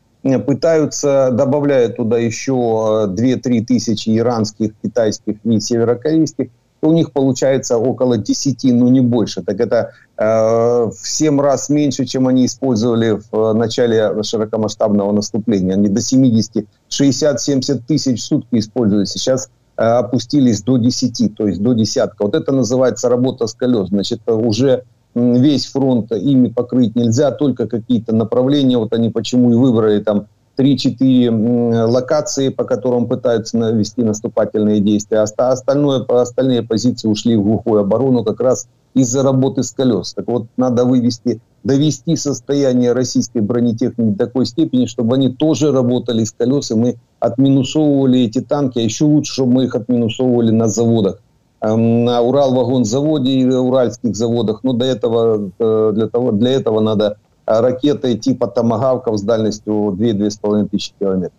пытаются, 0.45 1.29
добавляют 1.31 1.95
туда 1.95 2.17
еще 2.17 2.51
2-3 2.51 3.63
тысячи 3.65 4.17
иранских, 4.17 4.71
китайских 4.83 5.38
и 5.45 5.60
северокорейских, 5.62 6.49
у 6.81 6.91
них 6.91 7.12
получается 7.12 7.77
около 7.77 8.17
10, 8.17 8.63
ну 8.73 8.89
не 8.89 9.01
больше. 9.01 9.41
Так 9.41 9.60
это 9.60 9.93
э, 10.17 10.23
в 10.25 10.97
7 11.01 11.39
раз 11.39 11.69
меньше, 11.69 12.05
чем 12.05 12.27
они 12.27 12.45
использовали 12.45 13.19
в 13.31 13.53
начале 13.53 14.21
широкомасштабного 14.21 15.12
наступления. 15.12 15.73
Они 15.73 15.89
до 15.89 16.01
70, 16.01 16.65
60-70 16.89 17.82
тысяч 17.88 18.21
в 18.21 18.26
сутки 18.26 18.60
использовали. 18.60 19.06
Сейчас 19.06 19.50
э, 19.78 19.84
опустились 19.84 20.62
до 20.62 20.78
10, 20.78 21.36
то 21.36 21.47
есть 21.47 21.62
до 21.62 21.73
десятка. 21.73 22.23
Вот 22.26 22.36
это 22.36 22.52
называется 22.52 23.10
работа 23.10 23.47
с 23.47 23.54
колес. 23.54 23.89
Значит, 23.89 24.21
уже 24.26 24.84
весь 25.15 25.65
фронт 25.67 26.12
ими 26.12 26.50
покрыть 26.50 26.95
нельзя, 26.95 27.32
только 27.32 27.67
какие-то 27.67 28.15
направления. 28.15 28.78
Вот 28.78 28.93
они 28.93 29.10
почему 29.10 29.52
и 29.52 29.56
выбрали 29.56 30.02
там 30.02 30.28
3-4 30.58 31.86
локации, 31.86 32.50
по 32.50 32.63
которым 32.63 33.08
пытаются 33.08 33.58
вести 33.71 34.04
наступательные 34.04 34.80
действия. 34.80 35.19
А 35.19 35.52
остальное, 35.52 36.04
остальные 36.04 36.63
позиции 36.63 37.08
ушли 37.08 37.36
в 37.36 37.43
глухую 37.43 37.82
оборону 37.82 38.23
как 38.23 38.39
раз 38.39 38.67
из-за 38.93 39.23
работы 39.23 39.63
с 39.63 39.71
колес. 39.71 40.13
Так 40.13 40.28
вот, 40.28 40.47
надо 40.58 40.86
вывести, 40.86 41.39
довести 41.66 42.16
состояние 42.16 42.92
российской 42.92 43.40
бронетехники 43.40 44.11
до 44.11 44.27
такой 44.27 44.46
степени, 44.46 44.87
чтобы 44.87 45.14
они 45.14 45.31
тоже 45.31 45.72
работали 45.72 46.25
с 46.25 46.33
колес, 46.33 46.70
и 46.70 46.75
мы 46.75 46.96
отминусовывали 47.20 48.20
эти 48.20 48.40
танки, 48.40 48.79
а 48.79 48.83
еще 48.83 49.05
лучше, 49.05 49.33
чтобы 49.33 49.53
мы 49.53 49.64
их 49.64 49.75
отминусовывали 49.75 50.51
на 50.51 50.68
заводах 50.68 51.20
эм, 51.61 52.05
на 52.05 52.20
Уралвагонзаводе 52.20 53.31
и 53.31 53.46
уральских 53.46 54.16
заводах. 54.16 54.64
Но 54.64 54.72
до 54.72 54.85
этого, 54.85 55.51
э, 55.59 55.92
для, 55.94 56.09
того, 56.09 56.33
для 56.33 56.51
этого 56.51 56.81
надо 56.81 57.16
ракети 57.46 58.16
типу 58.16 58.46
«Томагавков» 58.46 59.18
з 59.18 59.22
дальністю 59.22 59.96
2-2,5 60.01 60.68
тисячі 60.68 60.94
кілометрів. 60.98 61.38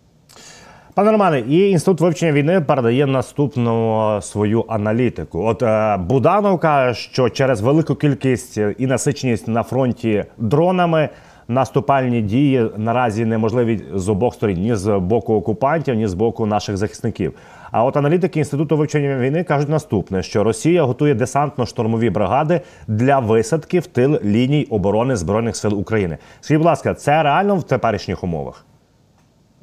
Пане 0.93 1.11
Романе, 1.11 1.39
і 1.39 1.69
інститут 1.69 2.01
вивчення 2.01 2.31
війни 2.31 2.61
передає 2.61 3.05
наступну 3.05 4.19
свою 4.21 4.65
аналітику. 4.67 5.43
От 5.43 5.63
е, 5.63 5.97
Буданов 5.97 6.59
каже, 6.59 6.99
що 6.99 7.29
через 7.29 7.61
велику 7.61 7.95
кількість 7.95 8.57
і 8.77 8.87
насиченість 8.87 9.47
на 9.47 9.63
фронті 9.63 10.25
дронами 10.37 11.09
наступальні 11.47 12.21
дії 12.21 12.69
наразі 12.77 13.25
неможливі 13.25 13.81
з 13.93 14.09
обох 14.09 14.33
сторін 14.33 14.61
ні 14.61 14.75
з 14.75 14.99
боку 14.99 15.33
окупантів, 15.33 15.95
ні 15.95 16.07
з 16.07 16.13
боку 16.13 16.45
наших 16.45 16.77
захисників. 16.77 17.33
А 17.71 17.83
от 17.83 17.97
аналітики 17.97 18.39
інституту 18.39 18.77
вивчення 18.77 19.17
війни 19.17 19.43
кажуть 19.43 19.69
наступне: 19.69 20.23
що 20.23 20.43
Росія 20.43 20.83
готує 20.83 21.13
десантно-штурмові 21.13 22.11
бригади 22.11 22.61
для 22.87 23.19
висадки 23.19 23.79
в 23.79 23.87
тил 23.87 24.19
ліній 24.23 24.67
оборони 24.69 25.15
збройних 25.15 25.55
сил 25.55 25.79
України. 25.79 26.17
Скажіть, 26.41 26.57
будь 26.57 26.67
ласка, 26.67 26.93
це 26.93 27.23
реально 27.23 27.55
в 27.55 27.63
теперішніх 27.63 28.23
умовах? 28.23 28.65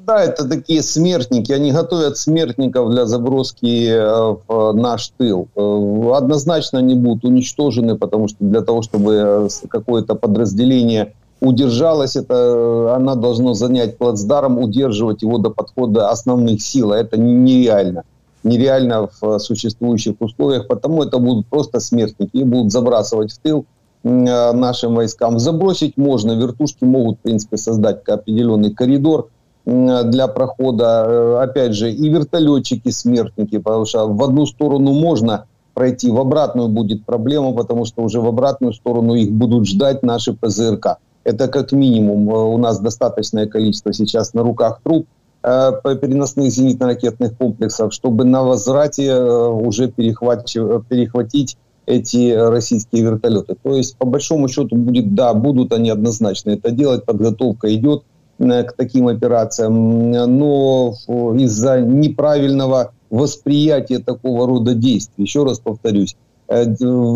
Да, 0.07 0.23
это 0.23 0.49
такие 0.49 0.85
смертники. 0.85 1.51
Они 1.51 1.73
готовят 1.73 2.17
смертников 2.17 2.91
для 2.91 3.07
заброски 3.07 3.89
э, 3.89 4.37
в 4.47 4.73
наш 4.73 5.09
тыл. 5.19 5.49
Э, 5.57 6.13
однозначно 6.15 6.79
они 6.79 6.95
будут 6.95 7.25
уничтожены, 7.25 7.97
потому 7.97 8.29
что 8.29 8.37
для 8.39 8.61
того, 8.61 8.83
чтобы 8.83 9.15
э, 9.15 9.49
какое-то 9.69 10.15
подразделение 10.15 11.15
удержалось, 11.41 12.15
это 12.15 12.95
она 12.95 13.17
должно 13.17 13.55
занять 13.55 13.99
плацдарм, 13.99 14.59
удерживать 14.61 15.23
его 15.23 15.39
до 15.39 15.51
подхода 15.51 16.09
основных 16.09 16.63
сил. 16.63 16.93
А 16.93 16.99
это 16.99 17.19
нереально. 17.19 18.05
Нереально 18.45 19.09
в 19.21 19.41
существующих 19.41 20.15
условиях, 20.21 20.69
потому 20.69 21.03
это 21.03 21.19
будут 21.19 21.49
просто 21.49 21.81
смертники. 21.81 22.37
И 22.37 22.45
будут 22.45 22.71
забрасывать 22.71 23.33
в 23.33 23.39
тыл 23.41 23.67
нашим 24.05 24.95
войскам. 24.95 25.41
Забросить 25.41 25.97
можно, 25.97 26.31
вертушки 26.31 26.85
могут, 26.85 27.19
в 27.19 27.23
принципе, 27.23 27.57
создать 27.57 28.09
определенный 28.09 28.73
коридор, 28.73 29.31
для 29.67 30.29
прохода, 30.29 31.05
э, 31.07 31.43
опять 31.43 31.75
же, 31.75 31.91
и 31.91 32.09
вертолетчики 32.09 32.91
смертники, 32.91 33.59
потому 33.59 33.85
что 33.85 34.07
в 34.07 34.23
одну 34.23 34.47
сторону 34.47 34.93
можно 34.93 35.47
пройти, 35.75 36.11
в 36.11 36.21
обратную 36.21 36.69
будет 36.69 37.05
проблема, 37.05 37.53
потому 37.53 37.85
что 37.85 38.03
уже 38.03 38.21
в 38.21 38.27
обратную 38.27 38.73
сторону 38.73 39.15
их 39.15 39.33
будут 39.33 39.67
ждать 39.67 40.05
наши 40.05 40.33
ПЗРК. 40.35 40.99
Это 41.25 41.49
как 41.49 41.73
минимум. 41.73 42.31
Э, 42.31 42.45
у 42.45 42.59
нас 42.59 42.79
достаточное 42.79 43.47
количество 43.49 43.93
сейчас 43.93 44.35
на 44.35 44.45
руках 44.45 44.81
труп 44.85 45.09
э, 45.43 45.73
переносных 46.01 46.53
зенитно-ракетных 46.53 47.37
комплексов, 47.37 47.93
чтобы 47.93 48.25
на 48.25 48.45
возврате 48.45 49.17
уже 49.17 49.89
перехватить 49.89 51.59
эти 51.87 52.33
российские 52.33 53.03
вертолеты. 53.03 53.57
То 53.61 53.75
есть, 53.75 53.97
по 53.97 54.07
большому 54.07 54.47
счету, 54.47 54.77
будет, 54.77 55.15
да, 55.17 55.35
будут 55.35 55.73
они 55.73 55.91
однозначно 55.91 56.51
это 56.51 56.71
делать, 56.71 57.05
подготовка 57.05 57.75
идет, 57.75 58.05
Э, 58.05 58.16
к 58.39 58.75
таким 58.77 59.09
операциям, 59.09 60.11
но 60.11 60.95
из-за 61.39 61.81
неправильного 61.81 62.93
восприятия 63.11 63.99
такого 63.99 64.47
рода 64.47 64.75
действий, 64.75 65.25
еще 65.25 65.45
раз 65.45 65.59
повторюсь, 65.59 66.17
э, 66.49 66.65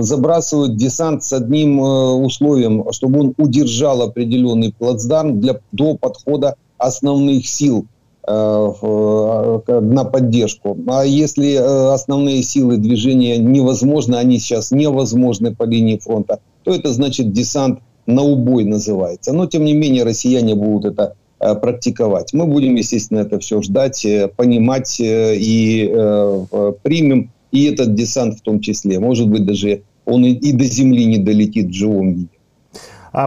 забрасывают 0.00 0.76
десант 0.76 1.22
с 1.24 1.32
одним 1.32 1.82
э, 1.82 2.12
условием, 2.14 2.84
чтобы 2.92 3.20
он 3.20 3.34
удержал 3.36 4.02
определенный 4.02 4.72
плацдарм 4.76 5.40
для, 5.40 5.60
до 5.72 5.96
подхода 5.96 6.56
основных 6.78 7.46
сил 7.46 7.86
на 8.26 10.04
поддержку. 10.04 10.76
А 10.88 11.04
если 11.04 11.54
основные 11.54 12.42
силы 12.42 12.76
движения 12.76 13.38
невозможны, 13.38 14.16
они 14.16 14.38
сейчас 14.38 14.70
невозможны 14.70 15.56
по 15.56 15.64
линии 15.64 15.98
фронта, 15.98 16.38
то 16.62 16.72
это 16.72 16.92
значит 16.92 17.32
десант 17.32 17.80
на 18.09 18.21
убой 18.21 18.65
называется. 18.65 19.33
Но, 19.33 19.47
тем 19.47 19.65
не 19.65 19.73
менее, 19.73 20.03
россияне 20.03 20.55
будут 20.55 20.93
это 20.93 21.15
э, 21.39 21.55
практиковать. 21.55 22.33
Мы 22.33 22.45
будем, 22.45 22.75
естественно, 22.75 23.19
это 23.19 23.39
все 23.39 23.61
ждать, 23.61 24.05
э, 24.05 24.27
понимать 24.27 24.99
э, 24.99 25.35
и 25.35 25.91
э, 25.91 26.73
примем 26.83 27.31
и 27.51 27.65
этот 27.65 27.95
десант 27.95 28.37
в 28.37 28.41
том 28.41 28.59
числе. 28.59 28.99
Может 28.99 29.29
быть, 29.29 29.45
даже 29.45 29.81
он 30.05 30.25
и, 30.25 30.31
и 30.31 30.51
до 30.51 30.65
земли 30.65 31.05
не 31.05 31.17
долетит 31.17 31.67
в 31.67 31.73
живом 31.73 32.13
виде. 32.13 32.29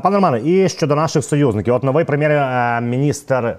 Пане 0.02 0.16
Романе, 0.16 0.40
і 0.44 0.68
щодо 0.68 0.94
наших 0.94 1.24
союзників, 1.24 1.74
от 1.74 1.82
новий 1.82 2.04
прем'єр-міністр 2.04 3.56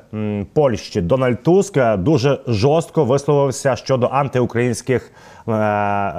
Польщі 0.54 1.02
Дональд 1.02 1.44
Туск 1.44 1.78
дуже 1.98 2.40
жорстко 2.48 3.06
висловився 3.06 3.76
щодо 3.76 4.08
антиукраїнських 4.12 5.12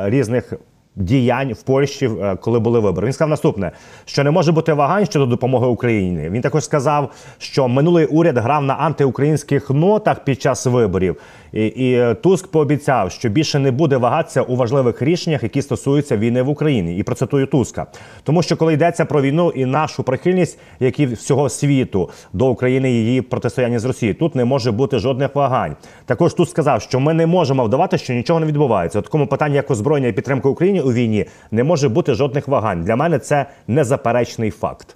різних 0.07 0.53
діянь 0.96 1.54
в 1.54 1.62
Польщі, 1.62 2.10
е, 2.22 2.36
коли 2.42 2.60
були 2.60 2.80
вибори. 2.80 3.06
Він 3.06 3.14
сказав 3.14 3.30
наступне: 3.30 3.72
що 4.06 4.24
не 4.24 4.32
може 4.32 4.52
бути 4.52 4.74
вагань 4.74 5.06
щодо 5.06 5.26
допомоги 5.26 5.68
Україні. 5.68 6.30
Він 6.30 6.42
також 6.42 6.64
сказав, 6.64 7.12
що 7.38 7.68
минулий 7.68 8.06
уряд 8.06 8.38
грав 8.38 8.64
на 8.64 8.74
антиукраїнських 8.74 9.70
нотах 9.70 10.24
під 10.24 10.42
час 10.42 10.66
виборів, 10.66 11.18
і, 11.54 11.66
і 11.66 12.16
Туск 12.24 12.48
пообіцяв, 12.48 13.12
що 13.12 13.30
більше 13.30 13.60
не 13.60 13.72
буде 13.72 13.98
вагатися 13.98 14.42
у 14.42 14.56
важливих 14.56 15.02
рішеннях, 15.02 15.44
які 15.44 15.62
стосуються 15.62 16.18
війни 16.18 16.42
в 16.42 16.50
Україні. 16.50 16.98
І 16.98 17.04
процитую 17.04 17.48
Туска, 17.48 17.86
тому 18.24 18.42
що 18.42 18.58
коли 18.58 18.74
йдеться 18.74 19.06
про 19.06 19.22
війну 19.22 19.52
і 19.56 19.66
нашу 19.66 20.04
прихильність, 20.04 20.60
як 20.80 21.00
і 21.00 21.06
всього 21.06 21.50
світу 21.50 22.10
до 22.34 22.48
України 22.48 22.92
її 22.92 23.22
протистояння 23.22 23.80
з 23.80 23.86
Росією, 23.86 24.16
тут 24.16 24.36
не 24.36 24.46
може 24.46 24.72
бути 24.72 25.00
жодних 25.00 25.36
вагань. 25.36 25.76
Також 26.06 26.34
Туск 26.34 26.52
сказав, 26.52 26.82
що 26.82 27.00
ми 27.00 27.14
не 27.14 27.26
можемо 27.26 27.66
вдавати, 27.66 27.98
що 27.98 28.14
нічого 28.14 28.40
не 28.40 28.46
відбувається. 28.46 29.00
У 29.00 29.02
такому 29.02 29.28
питанні, 29.28 29.56
як 29.56 29.72
озброєння 29.72 30.08
і 30.08 30.14
підтримка 30.14 30.50
Україні 30.50 30.82
у 30.86 30.94
війні, 30.94 31.26
не 31.52 31.64
може 31.64 31.90
бути 31.90 32.14
жодних 32.14 32.48
вагань. 32.48 32.84
Для 32.84 32.96
мене 32.96 33.20
це 33.20 33.46
незаперечний 33.68 34.52
факт. 34.52 34.96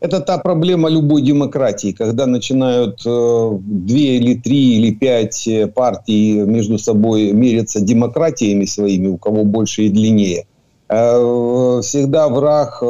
Это 0.00 0.20
та 0.20 0.38
проблема 0.38 0.90
любой 0.90 1.22
демократии, 1.22 1.92
когда 1.92 2.26
начинают 2.26 3.06
э, 3.06 3.58
две 3.62 4.18
или 4.18 4.34
три 4.34 4.76
или 4.76 4.90
пять 4.90 5.48
э, 5.48 5.66
партий 5.66 6.32
между 6.32 6.78
собой 6.78 7.32
мериться 7.32 7.80
демократиями 7.80 8.66
своими, 8.66 9.08
у 9.08 9.16
кого 9.16 9.44
больше 9.44 9.82
и 9.82 9.88
длиннее. 9.88 10.44
Э, 10.90 11.80
всегда 11.82 12.28
враг 12.28 12.82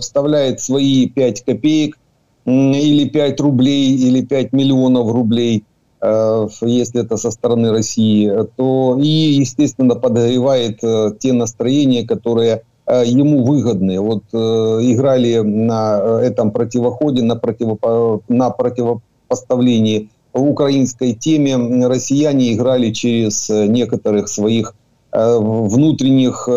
вставляет 0.00 0.60
свои 0.60 1.08
пять 1.08 1.44
копеек 1.44 1.98
или 2.46 3.08
пять 3.08 3.40
рублей 3.40 3.96
или 3.96 4.22
пять 4.22 4.52
миллионов 4.52 5.12
рублей, 5.12 5.64
если 6.00 7.02
это 7.02 7.16
со 7.16 7.30
стороны 7.30 7.70
России, 7.70 8.32
то 8.56 8.98
и, 9.00 9.06
естественно, 9.06 9.96
подогревает 9.96 10.80
те 11.18 11.32
настроения, 11.32 12.06
которые 12.06 12.62
Э, 12.88 13.04
ему 13.04 13.44
выгодные. 13.44 14.00
Вот 14.00 14.24
э, 14.32 14.36
играли 14.36 15.40
на 15.40 16.20
этом 16.22 16.50
противоходе, 16.50 17.22
на, 17.22 17.36
противопо, 17.36 18.22
на 18.28 18.48
противопоставлении 18.48 20.08
украинской 20.32 21.12
теме. 21.12 21.86
Россияне 21.86 22.54
играли 22.54 22.90
через 22.92 23.50
некоторых 23.50 24.30
своих 24.30 24.74
э, 25.12 25.38
внутренних 25.38 26.48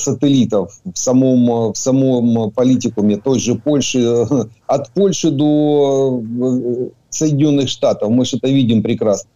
сателлитов 0.00 0.80
в 0.82 0.98
самом, 0.98 1.72
в 1.72 1.76
самом 1.76 2.50
политикуме 2.50 3.18
той 3.18 3.38
же 3.38 3.54
Польши, 3.54 4.26
от 4.66 4.90
Польши 4.94 5.30
до 5.30 6.20
Соединенных 7.10 7.68
Штатов. 7.68 8.10
Мы 8.10 8.24
же 8.24 8.36
это 8.36 8.48
видим 8.48 8.82
прекрасно 8.82 9.30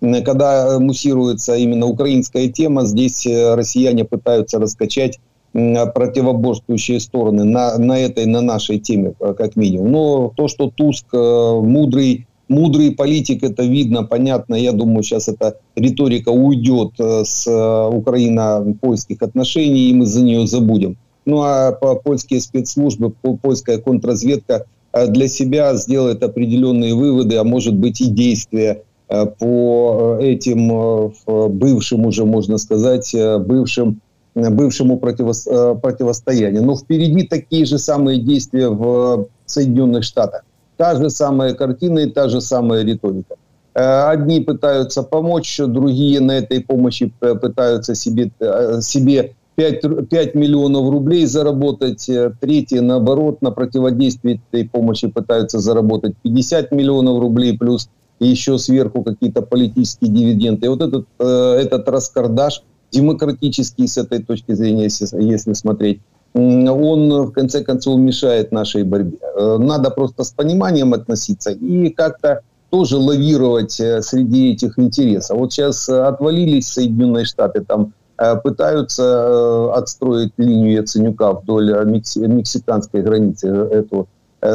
когда 0.00 0.78
муссируется 0.78 1.56
именно 1.56 1.86
украинская 1.86 2.48
тема, 2.48 2.84
здесь 2.84 3.26
э, 3.26 3.54
россияне 3.54 4.04
пытаются 4.04 4.58
раскачать 4.58 5.18
противоборствующие 5.52 7.00
стороны 7.00 7.44
на, 7.44 7.78
на 7.78 7.98
этой, 7.98 8.26
на 8.26 8.42
нашей 8.42 8.78
теме, 8.78 9.14
э, 9.18 9.34
как 9.36 9.56
минимум. 9.56 9.90
Но 9.90 10.32
то, 10.36 10.46
что 10.46 10.70
Туск 10.70 11.06
э, 11.12 11.16
мудрый, 11.16 12.26
мудрый 12.48 12.92
политик, 12.92 13.42
это 13.42 13.64
видно, 13.64 14.04
понятно. 14.04 14.54
Я 14.54 14.72
думаю, 14.72 15.02
сейчас 15.02 15.28
эта 15.28 15.56
риторика 15.74 16.28
уйдет 16.28 16.92
с 16.98 17.46
украино-польских 17.48 19.22
отношений, 19.22 19.90
и 19.90 19.94
мы 19.94 20.06
за 20.06 20.22
нее 20.22 20.46
забудем. 20.46 20.96
Ну 21.24 21.42
а 21.42 21.72
польские 21.72 22.40
спецслужбы, 22.40 23.10
польская 23.10 23.78
контрразведка 23.78 24.64
для 24.92 25.28
себя 25.28 25.74
сделает 25.74 26.22
определенные 26.22 26.94
выводы, 26.94 27.36
а 27.36 27.44
может 27.44 27.74
быть 27.74 28.00
и 28.00 28.06
действия 28.06 28.82
Э, 29.08 29.24
по 29.26 30.18
э, 30.20 30.26
этим 30.26 30.70
э, 30.70 31.48
бывшим 31.48 32.04
уже, 32.04 32.26
можно 32.26 32.58
сказать, 32.58 33.14
бывшим, 33.46 34.00
бывшему 34.34 34.98
противостоянию. 34.98 36.62
Но 36.62 36.76
впереди 36.76 37.22
такие 37.26 37.64
же 37.64 37.78
самые 37.78 38.20
действия 38.20 38.68
в 38.68 39.26
Соединенных 39.46 40.04
Штатах. 40.04 40.42
Та 40.76 40.94
же 40.96 41.10
самая 41.10 41.54
картина 41.54 42.00
и 42.00 42.10
та 42.10 42.28
же 42.28 42.40
самая 42.40 42.84
риторика. 42.84 43.36
Одни 43.72 44.40
пытаются 44.40 45.02
помочь, 45.02 45.58
другие 45.58 46.20
на 46.20 46.32
этой 46.32 46.60
помощи 46.60 47.12
пытаются 47.18 47.94
себе, 47.94 48.30
себе 48.80 49.34
5, 49.58 50.08
5 50.08 50.34
миллионов 50.36 50.88
рублей 50.88 51.26
заработать, 51.26 52.08
третьи, 52.40 52.78
наоборот, 52.78 53.42
на 53.42 53.50
противодействие 53.50 54.40
этой 54.52 54.68
помощи 54.68 55.08
пытаются 55.08 55.58
заработать 55.58 56.14
50 56.22 56.70
миллионов 56.70 57.18
рублей 57.18 57.58
плюс 57.58 57.90
еще 58.20 58.56
сверху 58.58 59.02
какие-то 59.02 59.42
политические 59.42 60.12
дивиденды. 60.12 60.66
И 60.66 60.68
вот 60.68 60.80
этот, 60.80 61.06
э, 61.18 61.60
этот 61.60 61.88
раскардаш 61.88 62.62
демократический 62.92 63.88
с 63.88 63.98
этой 63.98 64.22
точки 64.22 64.52
зрения, 64.52 64.84
если, 64.84 65.20
если 65.20 65.54
смотреть, 65.54 66.00
он 66.34 67.10
в 67.26 67.32
конце 67.32 67.64
концов 67.64 67.98
мешает 67.98 68.52
нашей 68.52 68.84
борьбе. 68.84 69.18
Э, 69.36 69.58
надо 69.58 69.90
просто 69.90 70.22
с 70.22 70.30
пониманием 70.30 70.94
относиться 70.94 71.50
и 71.50 71.90
как-то 71.90 72.42
тоже 72.70 72.96
лавировать 72.96 73.80
э, 73.80 74.02
среди 74.02 74.52
этих 74.52 74.78
интересов. 74.78 75.36
Вот 75.36 75.52
сейчас 75.52 75.88
отвалились 75.88 76.68
Соединенные 76.68 77.24
Штаты, 77.24 77.64
там 77.64 77.92
пытаются 78.42 79.72
отстроить 79.74 80.32
линию 80.36 80.72
Яценюка 80.72 81.32
вдоль 81.32 81.72
мексиканской 81.84 83.02
границы, 83.02 83.48
эту 83.48 84.08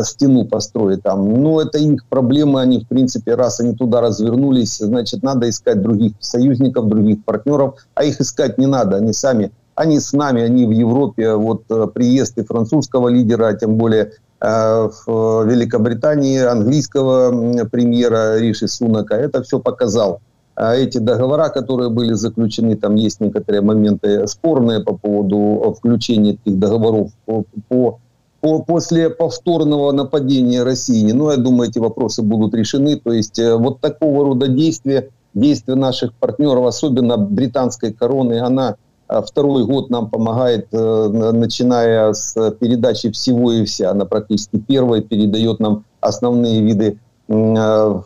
стену 0.04 0.45
построить 0.45 1.04
там. 1.04 1.41
Ну, 1.41 1.60
это 1.60 1.78
их 1.78 2.06
проблемы, 2.08 2.62
они, 2.62 2.80
в 2.82 2.88
принципе, 2.88 3.36
раз 3.36 3.60
они 3.60 3.76
туда 3.76 4.02
развернулись, 4.02 4.78
значит, 4.78 5.23
надо 5.23 5.49
искать 5.49 5.82
других 5.82 6.13
союзников, 6.19 6.88
других 6.88 7.23
партнеров, 7.26 7.76
а 7.93 8.04
их 8.04 8.19
искать 8.21 8.58
не 8.58 8.67
надо, 8.67 8.97
они 8.97 9.13
сами 9.13 9.52
они 9.76 9.99
с 9.99 10.13
нами, 10.13 10.41
они 10.41 10.65
в 10.65 10.71
Европе. 10.71 11.34
Вот 11.34 11.63
э, 11.69 11.88
приезд 11.93 12.38
и 12.38 12.43
французского 12.43 13.10
лидера, 13.10 13.47
а 13.47 13.54
тем 13.54 13.78
более 13.78 14.12
э, 14.39 14.89
в 15.06 15.45
Великобритании, 15.45 16.39
английского 16.39 17.65
премьера 17.65 18.38
Риши 18.39 18.67
Сунака, 18.67 19.15
это 19.15 19.41
все 19.43 19.60
показал. 19.60 20.21
А 20.55 20.75
эти 20.75 20.99
договора, 20.99 21.49
которые 21.49 21.89
были 21.89 22.13
заключены, 22.13 22.75
там 22.75 22.95
есть 22.95 23.19
некоторые 23.19 23.61
моменты 23.61 24.27
спорные 24.27 24.81
по 24.81 24.95
поводу 24.95 25.75
включения 25.77 26.33
этих 26.33 26.59
договоров 26.59 27.11
по, 27.25 27.43
по, 27.67 27.99
по, 28.39 28.59
после 28.61 29.09
повторного 29.09 29.91
нападения 29.91 30.63
России. 30.63 31.11
Но 31.11 31.31
я 31.31 31.37
думаю, 31.37 31.69
эти 31.69 31.79
вопросы 31.79 32.21
будут 32.21 32.53
решены. 32.53 32.97
То 32.97 33.11
есть 33.11 33.39
э, 33.39 33.55
вот 33.55 33.79
такого 33.79 34.25
рода 34.25 34.47
действия, 34.47 35.09
действия 35.33 35.75
наших 35.75 36.13
партнеров, 36.13 36.65
особенно 36.67 37.17
британской 37.17 37.91
короны, 37.91 38.39
она 38.39 38.75
а 39.13 39.21
второй 39.21 39.65
год 39.65 39.89
нам 39.89 40.09
помогает, 40.09 40.67
э, 40.71 41.31
начиная 41.33 42.13
с 42.13 42.33
передачи 42.51 43.11
всего 43.11 43.51
и 43.51 43.65
вся. 43.65 43.91
Она 43.91 44.05
практически 44.05 44.57
первая 44.57 45.01
передает 45.01 45.59
нам 45.59 45.83
основные 45.99 46.61
виды 46.61 46.87
э, 46.87 46.97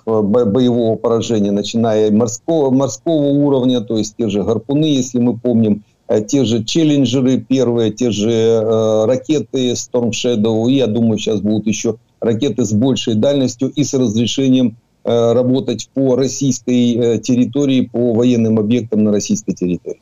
боевого 0.05 0.95
поражения, 0.95 1.51
начиная 1.51 2.11
морского, 2.11 2.71
морского 2.71 3.27
уровня, 3.27 3.81
то 3.81 3.97
есть 3.97 4.15
те 4.17 4.29
же 4.29 4.43
гарпуны, 4.43 4.85
если 4.85 5.19
мы 5.19 5.37
помним, 5.37 5.83
э, 6.07 6.21
те 6.21 6.45
же 6.45 6.63
челленджеры 6.63 7.39
первые, 7.39 7.91
те 7.91 8.11
же 8.11 9.05
ракеты 9.05 9.71
Storm 9.71 10.11
Shadow, 10.11 10.69
и 10.69 10.75
я 10.75 10.87
думаю, 10.87 11.17
сейчас 11.17 11.41
будут 11.41 11.67
еще 11.67 11.95
ракеты 12.19 12.63
с 12.63 12.73
большей 12.73 13.15
дальностью 13.15 13.69
и 13.69 13.83
с 13.83 13.93
разрешением 13.93 14.77
работать 15.03 15.89
по 15.93 16.17
российской 16.17 17.19
территории, 17.19 17.81
по 17.81 18.13
военным 18.13 18.59
объектам 18.59 19.05
на 19.05 19.11
российской 19.11 19.53
территории. 19.53 20.01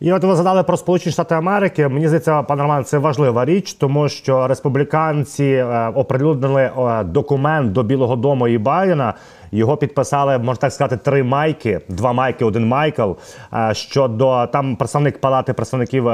І 0.00 0.12
от 0.12 0.24
ви 0.24 0.34
згадали 0.34 0.62
про 0.62 0.76
Сполучені 0.76 1.12
Штати 1.12 1.34
Америки. 1.34 1.88
Мені 1.88 2.06
здається, 2.06 2.42
пане 2.42 2.62
Роман, 2.62 2.84
це 2.84 2.98
важлива 2.98 3.44
річ, 3.44 3.74
тому 3.74 4.08
що 4.08 4.46
республіканці 4.46 5.44
е, 5.44 5.88
оприлюднили 5.94 6.62
е, 6.62 7.04
документ 7.04 7.72
до 7.72 7.82
Білого 7.82 8.16
Дому 8.16 8.48
і 8.48 8.58
Байдена. 8.58 9.14
Його 9.52 9.76
підписали, 9.76 10.38
можна 10.38 10.60
так 10.60 10.72
сказати, 10.72 10.96
три 10.96 11.22
майки, 11.22 11.80
два 11.88 12.12
майки, 12.12 12.44
один 12.44 12.68
Майкл. 12.68 13.12
Е, 13.54 13.74
щодо 13.74 14.46
там 14.46 14.76
представник 14.76 15.20
палати 15.20 15.52
представників 15.52 16.04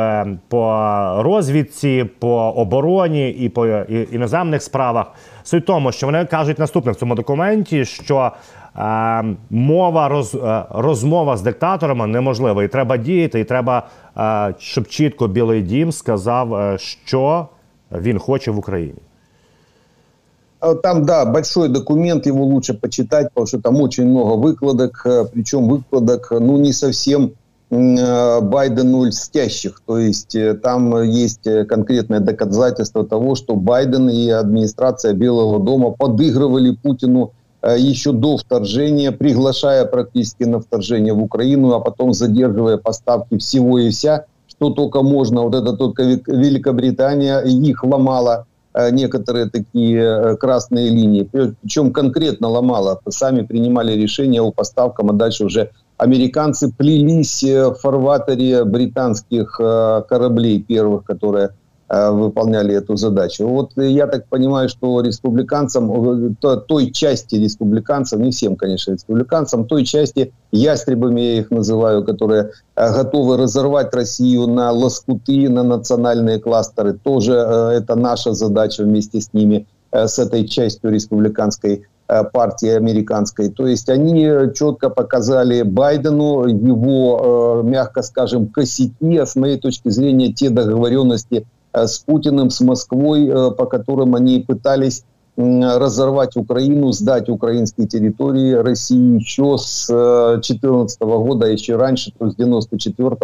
по 0.49 0.63
розвідці, 1.19 2.07
по 2.19 2.37
обороні 2.37 3.31
і 3.31 3.49
по 3.49 3.67
іноземних 4.13 4.63
справах. 4.63 5.07
Суть 5.43 5.67
тому, 5.67 5.93
що 5.93 6.07
вони 6.07 6.25
кажуть 6.25 6.59
наступне 6.59 6.93
в 6.93 6.97
цьому 6.97 7.15
документі, 7.15 7.85
що 7.85 8.33
мова 9.50 10.10
роз, 10.10 10.36
е, 10.36 10.64
розмова 10.70 11.38
з 11.38 11.42
диктаторами 11.42 12.08
неможлива. 12.08 12.64
І 12.64 12.68
треба 12.68 12.98
діяти, 12.98 13.40
і 13.40 13.44
треба, 13.44 13.88
е, 14.18 14.54
щоб 14.60 14.88
чітко 14.88 15.28
Білий 15.28 15.62
Дім 15.62 15.92
сказав, 15.92 16.56
е, 16.56 16.78
що 16.78 17.48
він 17.92 18.20
хоче 18.20 18.52
в 18.52 18.58
Україні. 18.58 19.00
Там, 20.84 21.06
да, 21.06 21.26
большой 21.26 21.70
документ, 21.70 22.28
его 22.28 22.46
лучше 22.46 22.74
почитать, 22.74 23.28
потому 23.34 23.48
что 23.48 23.62
там 23.62 23.82
очень 23.82 24.10
много 24.10 24.36
выкладок, 24.36 25.06
э, 25.06 25.26
причем 25.34 25.68
выкладок, 25.70 26.40
ну, 26.40 26.58
не 26.58 26.74
совсем 26.74 27.32
э, 27.72 28.42
Байдену 28.42 29.06
льстящих. 29.06 29.82
То 29.86 30.00
есть 30.00 30.36
э, 30.36 30.54
там 30.54 31.04
есть 31.04 31.68
конкретное 31.68 32.20
доказательство 32.20 33.04
того, 33.04 33.36
что 33.36 33.56
Байден 33.56 34.10
и 34.10 34.30
администрация 34.30 35.14
Белого 35.14 35.60
дома 35.60 35.92
подыгрывали 35.92 36.76
Путину 36.84 37.26
Э, 37.28 37.39
еще 37.63 38.13
до 38.13 38.37
вторжения, 38.37 39.13
приглашая 39.13 39.85
практически 39.85 40.45
на 40.45 40.61
вторжение 40.61 41.13
в 41.13 41.23
Украину, 41.23 41.73
а 41.75 41.81
потом 41.81 42.13
задерживая 42.13 42.79
поставки 42.79 43.37
всего 43.39 43.79
и 43.79 43.91
вся, 43.91 44.25
что 44.49 44.71
только 44.71 45.03
можно. 45.03 45.43
Вот 45.43 45.55
это 45.55 45.77
только 45.77 46.03
Великобритания 46.03 47.41
их 47.41 47.85
ломала 47.85 48.47
э, 48.75 48.91
некоторые 48.91 49.51
такие 49.51 50.01
э, 50.01 50.37
красные 50.37 50.89
линии. 50.91 51.23
Причем 51.23 51.93
конкретно 51.93 52.49
ломала. 52.49 53.01
Сами 53.09 53.43
принимали 53.43 53.93
решения 53.93 54.41
о 54.41 54.53
поставках, 54.53 55.07
а 55.09 55.13
дальше 55.13 55.45
уже 55.45 55.71
американцы 55.99 56.73
плелись 56.73 57.43
в 57.43 57.75
фарватере 57.75 58.65
британских 58.65 59.53
кораблей 60.09 60.63
первых, 60.63 61.05
которые 61.05 61.51
Э, 61.51 61.60
выполняли 61.91 62.73
эту 62.73 62.95
задачу. 62.95 63.49
Вот 63.49 63.73
я 63.77 64.07
так 64.07 64.29
понимаю, 64.29 64.69
что 64.69 65.01
республиканцам, 65.01 65.91
э, 66.41 66.57
той 66.69 66.93
части 66.93 67.35
республиканцев, 67.35 68.21
не 68.21 68.31
всем, 68.31 68.55
конечно, 68.55 68.93
республиканцам, 68.93 69.67
той 69.67 69.85
части 69.85 70.33
ястребами, 70.53 71.21
я 71.21 71.39
их 71.41 71.51
называю, 71.51 72.05
которые 72.05 72.53
э, 72.77 72.93
готовы 72.93 73.37
разорвать 73.39 73.93
Россию 73.93 74.47
на 74.47 74.71
лоскуты, 74.71 75.49
на 75.49 75.65
национальные 75.65 76.39
кластеры, 76.39 76.93
тоже 76.93 77.33
это 77.33 77.97
наша 77.97 78.35
задача 78.35 78.85
вместе 78.85 79.21
с 79.21 79.33
ними, 79.33 79.67
с 79.93 80.21
этой 80.21 80.47
частью 80.47 80.93
республиканской 80.93 81.87
партии 82.33 82.69
американской. 82.69 83.49
То 83.51 83.67
есть 83.67 83.89
они 83.89 84.29
четко 84.55 84.91
показали 84.91 85.63
Байдену 85.63 86.47
его, 86.47 87.63
мягко 87.65 88.03
скажем, 88.03 88.47
косяки, 88.47 89.17
а 89.17 89.27
с 89.27 89.35
моей 89.35 89.59
точки 89.59 89.89
зрения, 89.89 90.33
те 90.33 90.51
договоренности, 90.51 91.47
Э, 91.60 91.60
с 91.73 91.99
Путиным, 91.99 92.51
с 92.51 92.61
Москвой, 92.61 93.29
э, 93.29 93.51
по 93.53 93.67
которым 93.67 94.15
они 94.15 94.41
пытались 94.41 95.05
разорвать 95.37 96.37
Украину, 96.37 96.93
сдать 96.93 97.31
украинские 97.31 97.87
территории 97.87 98.53
России 98.53 99.21
еще 99.21 99.57
с 99.57 99.87
2014 99.87 100.99
э, 101.01 101.05
года, 101.05 101.47
еще 101.47 101.77
раньше, 101.77 102.13
то 102.19 102.27
есть 102.27 102.37
94 102.37 103.17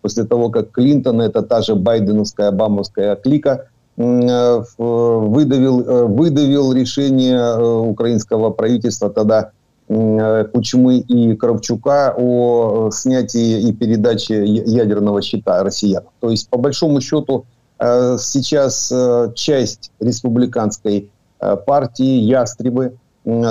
после 0.00 0.24
того, 0.24 0.48
как 0.48 0.70
Клинтон, 0.70 1.20
это 1.20 1.42
та 1.42 1.60
же 1.60 1.74
байденовская, 1.74 2.48
обамовская 2.48 3.16
клика, 3.16 3.66
выдавил, 3.96 6.06
выдавил 6.06 6.72
решение 6.72 7.80
украинского 7.80 8.50
правительства 8.50 9.10
тогда 9.10 9.50
Кучмы 9.88 10.98
и 10.98 11.34
Кравчука 11.34 12.14
о 12.16 12.90
снятии 12.92 13.68
и 13.68 13.72
передаче 13.72 14.44
ядерного 14.44 15.20
щита 15.20 15.64
россиянам. 15.64 16.12
То 16.20 16.30
есть, 16.30 16.48
по 16.48 16.58
большому 16.58 17.00
счету, 17.00 17.38
Э, 17.38 17.57
сейчас 18.18 18.90
э, 18.92 19.32
часть 19.34 19.92
республиканской 20.00 21.10
э, 21.40 21.56
партии 21.56 22.20
«Ястребы». 22.20 22.94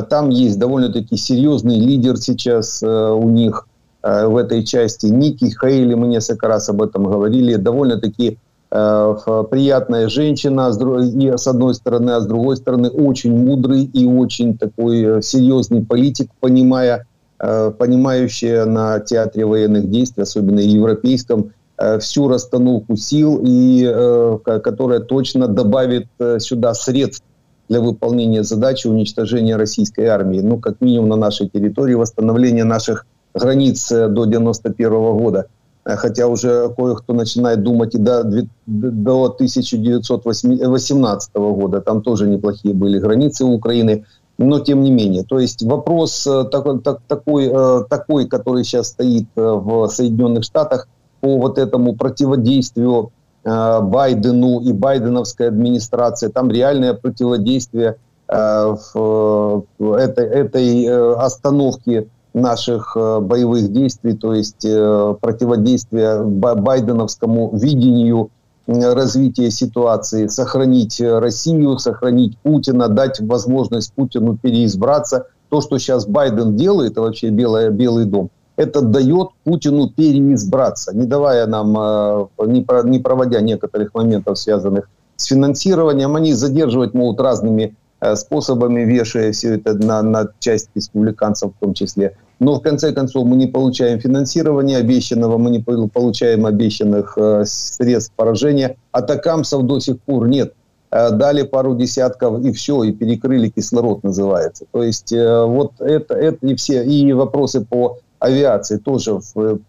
Там 0.10 0.30
есть 0.30 0.58
довольно-таки 0.58 1.18
серьезный 1.18 1.78
лидер 1.78 2.18
сейчас 2.18 2.82
у 2.82 3.30
них 3.30 3.68
в 4.02 4.36
этой 4.38 4.64
части. 4.64 5.06
Ники 5.06 5.54
Хейли, 5.62 5.94
мы 5.94 6.08
несколько 6.08 6.48
раз 6.48 6.68
об 6.70 6.82
этом 6.82 7.04
говорили, 7.04 7.58
довольно-таки 7.58 8.40
приятная 8.70 10.10
женщина, 10.10 10.72
с 10.72 11.48
одной 11.48 11.76
стороны, 11.76 12.10
а 12.12 12.22
с 12.22 12.26
другой 12.26 12.58
стороны 12.58 12.90
очень 12.90 13.38
мудрый 13.38 13.84
и 13.84 14.08
очень 14.08 14.58
такой 14.58 15.22
серьезный 15.22 15.86
политик, 15.86 16.32
понимая, 16.40 17.06
понимающая 17.38 18.66
на 18.66 19.00
театре 19.00 19.46
военных 19.46 19.92
действий, 19.92 20.24
особенно 20.24 20.60
европейском, 20.60 21.52
Э, 21.52 21.57
всю 22.00 22.28
расстановку 22.28 22.96
сил, 22.96 23.40
и 23.44 23.88
э, 23.88 24.38
которая 24.44 25.00
точно 25.00 25.48
добавит 25.48 26.08
э, 26.20 26.40
сюда 26.40 26.74
средств 26.74 27.24
для 27.70 27.82
выполнения 27.82 28.44
задачи 28.44 28.88
уничтожения 28.88 29.58
российской 29.58 30.06
армии, 30.06 30.40
ну, 30.40 30.58
как 30.58 30.82
минимум 30.82 31.10
на 31.10 31.18
нашей 31.18 31.50
территории, 31.50 31.94
восстановления 31.94 32.64
наших 32.64 33.06
границ 33.34 33.90
до 33.90 34.26
91 34.26 34.90
года. 34.90 35.48
Хотя 35.84 36.28
уже 36.28 36.74
кое-кто 36.76 37.14
начинает 37.14 37.64
думать 37.64 37.96
и 37.96 37.98
до, 37.98 38.24
до 38.66 39.26
1918 39.26 41.36
года. 41.36 41.82
Там 41.82 42.02
тоже 42.02 42.28
неплохие 42.28 42.74
были 42.74 43.00
границы 43.00 43.46
у 43.46 43.54
Украины. 43.54 44.04
Но 44.38 44.60
тем 44.60 44.82
не 44.82 44.92
менее. 44.92 45.24
То 45.24 45.40
есть 45.40 45.64
вопрос 45.64 46.28
такой, 46.52 46.82
такой, 46.82 47.50
такой 47.90 48.28
который 48.28 48.66
сейчас 48.66 48.90
стоит 48.90 49.28
в 49.36 49.88
Соединенных 49.88 50.44
Штатах– 50.44 50.90
по 51.28 51.38
вот 51.38 51.58
этому 51.58 51.94
противодействию 51.94 53.12
э, 53.44 53.82
Байдену 53.82 54.62
и 54.62 54.72
байденовской 54.72 55.50
администрации. 55.50 56.30
Там 56.30 56.50
реальное 56.50 56.94
противодействие 56.94 57.98
э, 58.30 58.76
в, 58.94 59.66
в 59.78 59.94
этой, 59.94 60.26
этой 60.26 60.86
э, 60.86 61.14
остановке 61.16 62.08
наших 62.34 62.96
э, 62.96 63.20
боевых 63.20 63.74
действий, 63.74 64.14
то 64.14 64.34
есть 64.34 64.64
э, 64.64 65.16
противодействие 65.20 66.24
байденовскому 66.24 67.50
видению 67.58 68.30
развития 68.68 69.52
ситуации, 69.52 70.28
сохранить 70.28 71.02
Россию, 71.02 71.78
сохранить 71.78 72.38
Путина, 72.38 72.88
дать 72.88 73.20
возможность 73.20 73.94
Путину 73.94 74.38
переизбраться. 74.38 75.28
То, 75.50 75.62
что 75.62 75.78
сейчас 75.78 76.06
Байден 76.06 76.56
делает, 76.56 76.92
это 76.92 77.02
вообще 77.02 77.30
Белое, 77.30 77.70
Белый 77.70 78.06
дом, 78.06 78.30
это 78.58 78.82
дает 78.82 79.30
Путину 79.44 79.90
переизбраться, 79.90 80.94
не 80.94 81.06
давая 81.06 81.46
нам, 81.46 81.78
э, 81.78 82.28
не, 82.48 82.62
про, 82.62 82.84
не 82.84 83.00
проводя 83.00 83.40
некоторых 83.40 83.94
моментов, 83.94 84.40
связанных 84.40 84.90
с 85.16 85.26
финансированием, 85.26 86.16
они 86.16 86.34
задерживать 86.34 86.94
могут 86.96 87.22
разными 87.22 87.76
э, 88.02 88.16
способами, 88.16 88.82
вешая 88.82 89.32
все 89.32 89.56
это 89.56 89.76
на, 89.76 90.02
на 90.02 90.30
часть 90.40 90.70
республиканцев 90.76 91.52
в 91.56 91.60
том 91.60 91.76
числе. 91.76 92.18
Но 92.40 92.56
в 92.56 92.62
конце 92.62 92.94
концов 92.94 93.26
мы 93.26 93.36
не 93.36 93.46
получаем 93.46 94.00
финансирования 94.00 94.78
обещанного, 94.78 95.38
мы 95.38 95.52
не 95.52 95.60
получаем 95.60 96.46
обещанных 96.46 97.14
э, 97.16 97.44
средств 97.46 98.14
поражения. 98.16 98.76
Атакамсов 98.92 99.66
до 99.68 99.80
сих 99.80 100.02
пор 100.02 100.28
нет. 100.28 100.54
Дали 100.90 101.44
пару 101.44 101.76
десятков 101.76 102.40
и 102.46 102.54
все, 102.54 102.84
и 102.84 102.94
перекрыли 102.94 103.50
кислород 103.50 104.04
называется. 104.04 104.66
То 104.72 104.84
есть 104.84 105.12
вот 105.12 105.74
это, 105.80 106.14
это 106.14 106.48
и 106.48 106.56
все, 106.56 106.82
и 106.82 107.12
вопросы 107.12 107.60
по 107.60 107.98
авиации 108.20 108.78
тоже 108.78 109.20
в, 109.36 109.60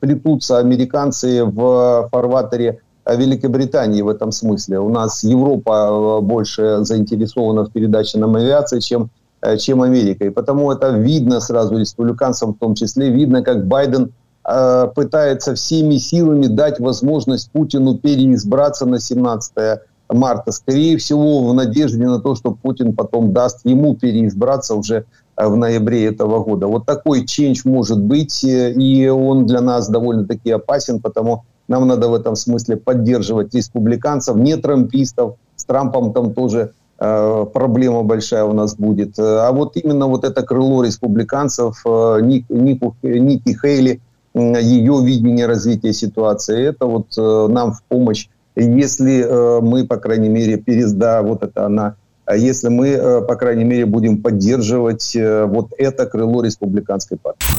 плетутся 0.00 0.58
американцы 0.58 1.44
в 1.44 2.08
фарватере 2.10 2.80
Великобритании 3.06 4.02
в 4.02 4.08
этом 4.08 4.32
смысле. 4.32 4.78
У 4.80 4.88
нас 4.88 5.24
Европа 5.24 6.18
э, 6.20 6.24
больше 6.24 6.78
заинтересована 6.84 7.64
в 7.64 7.72
передаче 7.72 8.18
нам 8.18 8.36
авиации, 8.36 8.80
чем, 8.80 9.10
чем 9.58 9.82
Америка. 9.82 10.26
И 10.26 10.30
потому 10.30 10.70
это 10.70 10.90
видно 10.90 11.40
сразу 11.40 11.78
республиканцам 11.78 12.54
в 12.54 12.58
том 12.58 12.74
числе, 12.74 13.10
видно, 13.10 13.42
как 13.42 13.66
Байден 13.66 14.12
э, 14.44 14.88
пытается 14.94 15.54
всеми 15.54 15.96
силами 15.96 16.46
дать 16.46 16.78
возможность 16.78 17.50
Путину 17.50 17.96
переизбраться 17.96 18.86
на 18.86 19.00
17 19.00 19.80
марта, 20.12 20.52
скорее 20.52 20.96
всего, 20.96 21.48
в 21.48 21.54
надежде 21.54 22.04
на 22.04 22.20
то, 22.20 22.34
что 22.34 22.52
Путин 22.52 22.94
потом 22.94 23.32
даст 23.32 23.60
ему 23.64 23.94
переизбраться 23.94 24.74
уже 24.74 24.96
э, 24.96 25.04
в 25.48 25.56
ноябре 25.56 26.06
этого 26.06 26.42
года. 26.42 26.66
Вот 26.66 26.86
такой 26.86 27.26
ченч 27.26 27.64
может 27.64 28.00
быть, 28.00 28.44
э, 28.44 28.72
и 28.72 29.08
он 29.08 29.46
для 29.46 29.60
нас 29.60 29.88
довольно-таки 29.88 30.50
опасен, 30.50 31.00
потому 31.00 31.44
нам 31.68 31.86
надо 31.86 32.08
в 32.08 32.14
этом 32.14 32.36
смысле 32.36 32.76
поддерживать 32.76 33.54
республиканцев, 33.54 34.36
не 34.36 34.56
трампистов. 34.56 35.36
С 35.56 35.64
Трампом 35.64 36.12
там 36.12 36.34
тоже 36.34 36.72
э, 36.98 37.46
проблема 37.52 38.02
большая 38.02 38.44
у 38.44 38.52
нас 38.52 38.74
будет. 38.74 39.18
А 39.18 39.50
вот 39.52 39.76
именно 39.76 40.06
вот 40.06 40.24
это 40.24 40.42
крыло 40.42 40.82
республиканцев, 40.82 41.80
э, 41.86 42.18
Ник, 42.22 42.46
Нику, 42.48 42.96
Ники 43.02 43.56
Хейли, 43.60 44.00
ее 44.34 45.04
видение 45.04 45.46
развития 45.46 45.92
ситуации, 45.92 46.68
это 46.68 46.86
вот 46.86 47.06
э, 47.18 47.46
нам 47.48 47.72
в 47.72 47.82
помощь 47.84 48.28
если 48.56 49.24
э, 49.24 49.60
мы, 49.60 49.86
по 49.86 49.96
крайней 49.96 50.28
мере, 50.28 50.56
перезда, 50.56 51.22
вот 51.22 51.42
это 51.42 51.66
она, 51.66 51.96
если 52.33 52.69
мы, 52.69 52.87
э, 52.89 53.21
по 53.21 53.35
крайней 53.35 53.65
мере, 53.65 53.85
будем 53.85 54.17
поддерживать 54.17 55.15
э, 55.15 55.45
вот 55.45 55.67
это 55.79 56.05
крыло 56.05 56.41
республіканської 56.41 57.19
партії. 57.23 57.51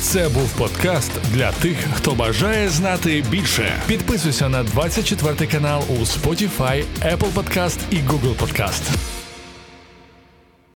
Це 0.00 0.28
був 0.28 0.52
подкаст 0.58 1.10
для 1.34 1.52
тих, 1.52 1.76
хто 1.94 2.14
бажає 2.14 2.68
знати 2.68 3.24
більше. 3.30 3.72
Підписуйся 3.86 4.48
на 4.48 4.62
24 4.62 5.50
канал 5.50 5.82
у 5.88 5.92
Spotify, 5.92 6.84
Apple 7.02 7.32
Podcast 7.34 7.78
і 7.90 7.96
Google 7.96 8.36
Podcast. 8.38 8.82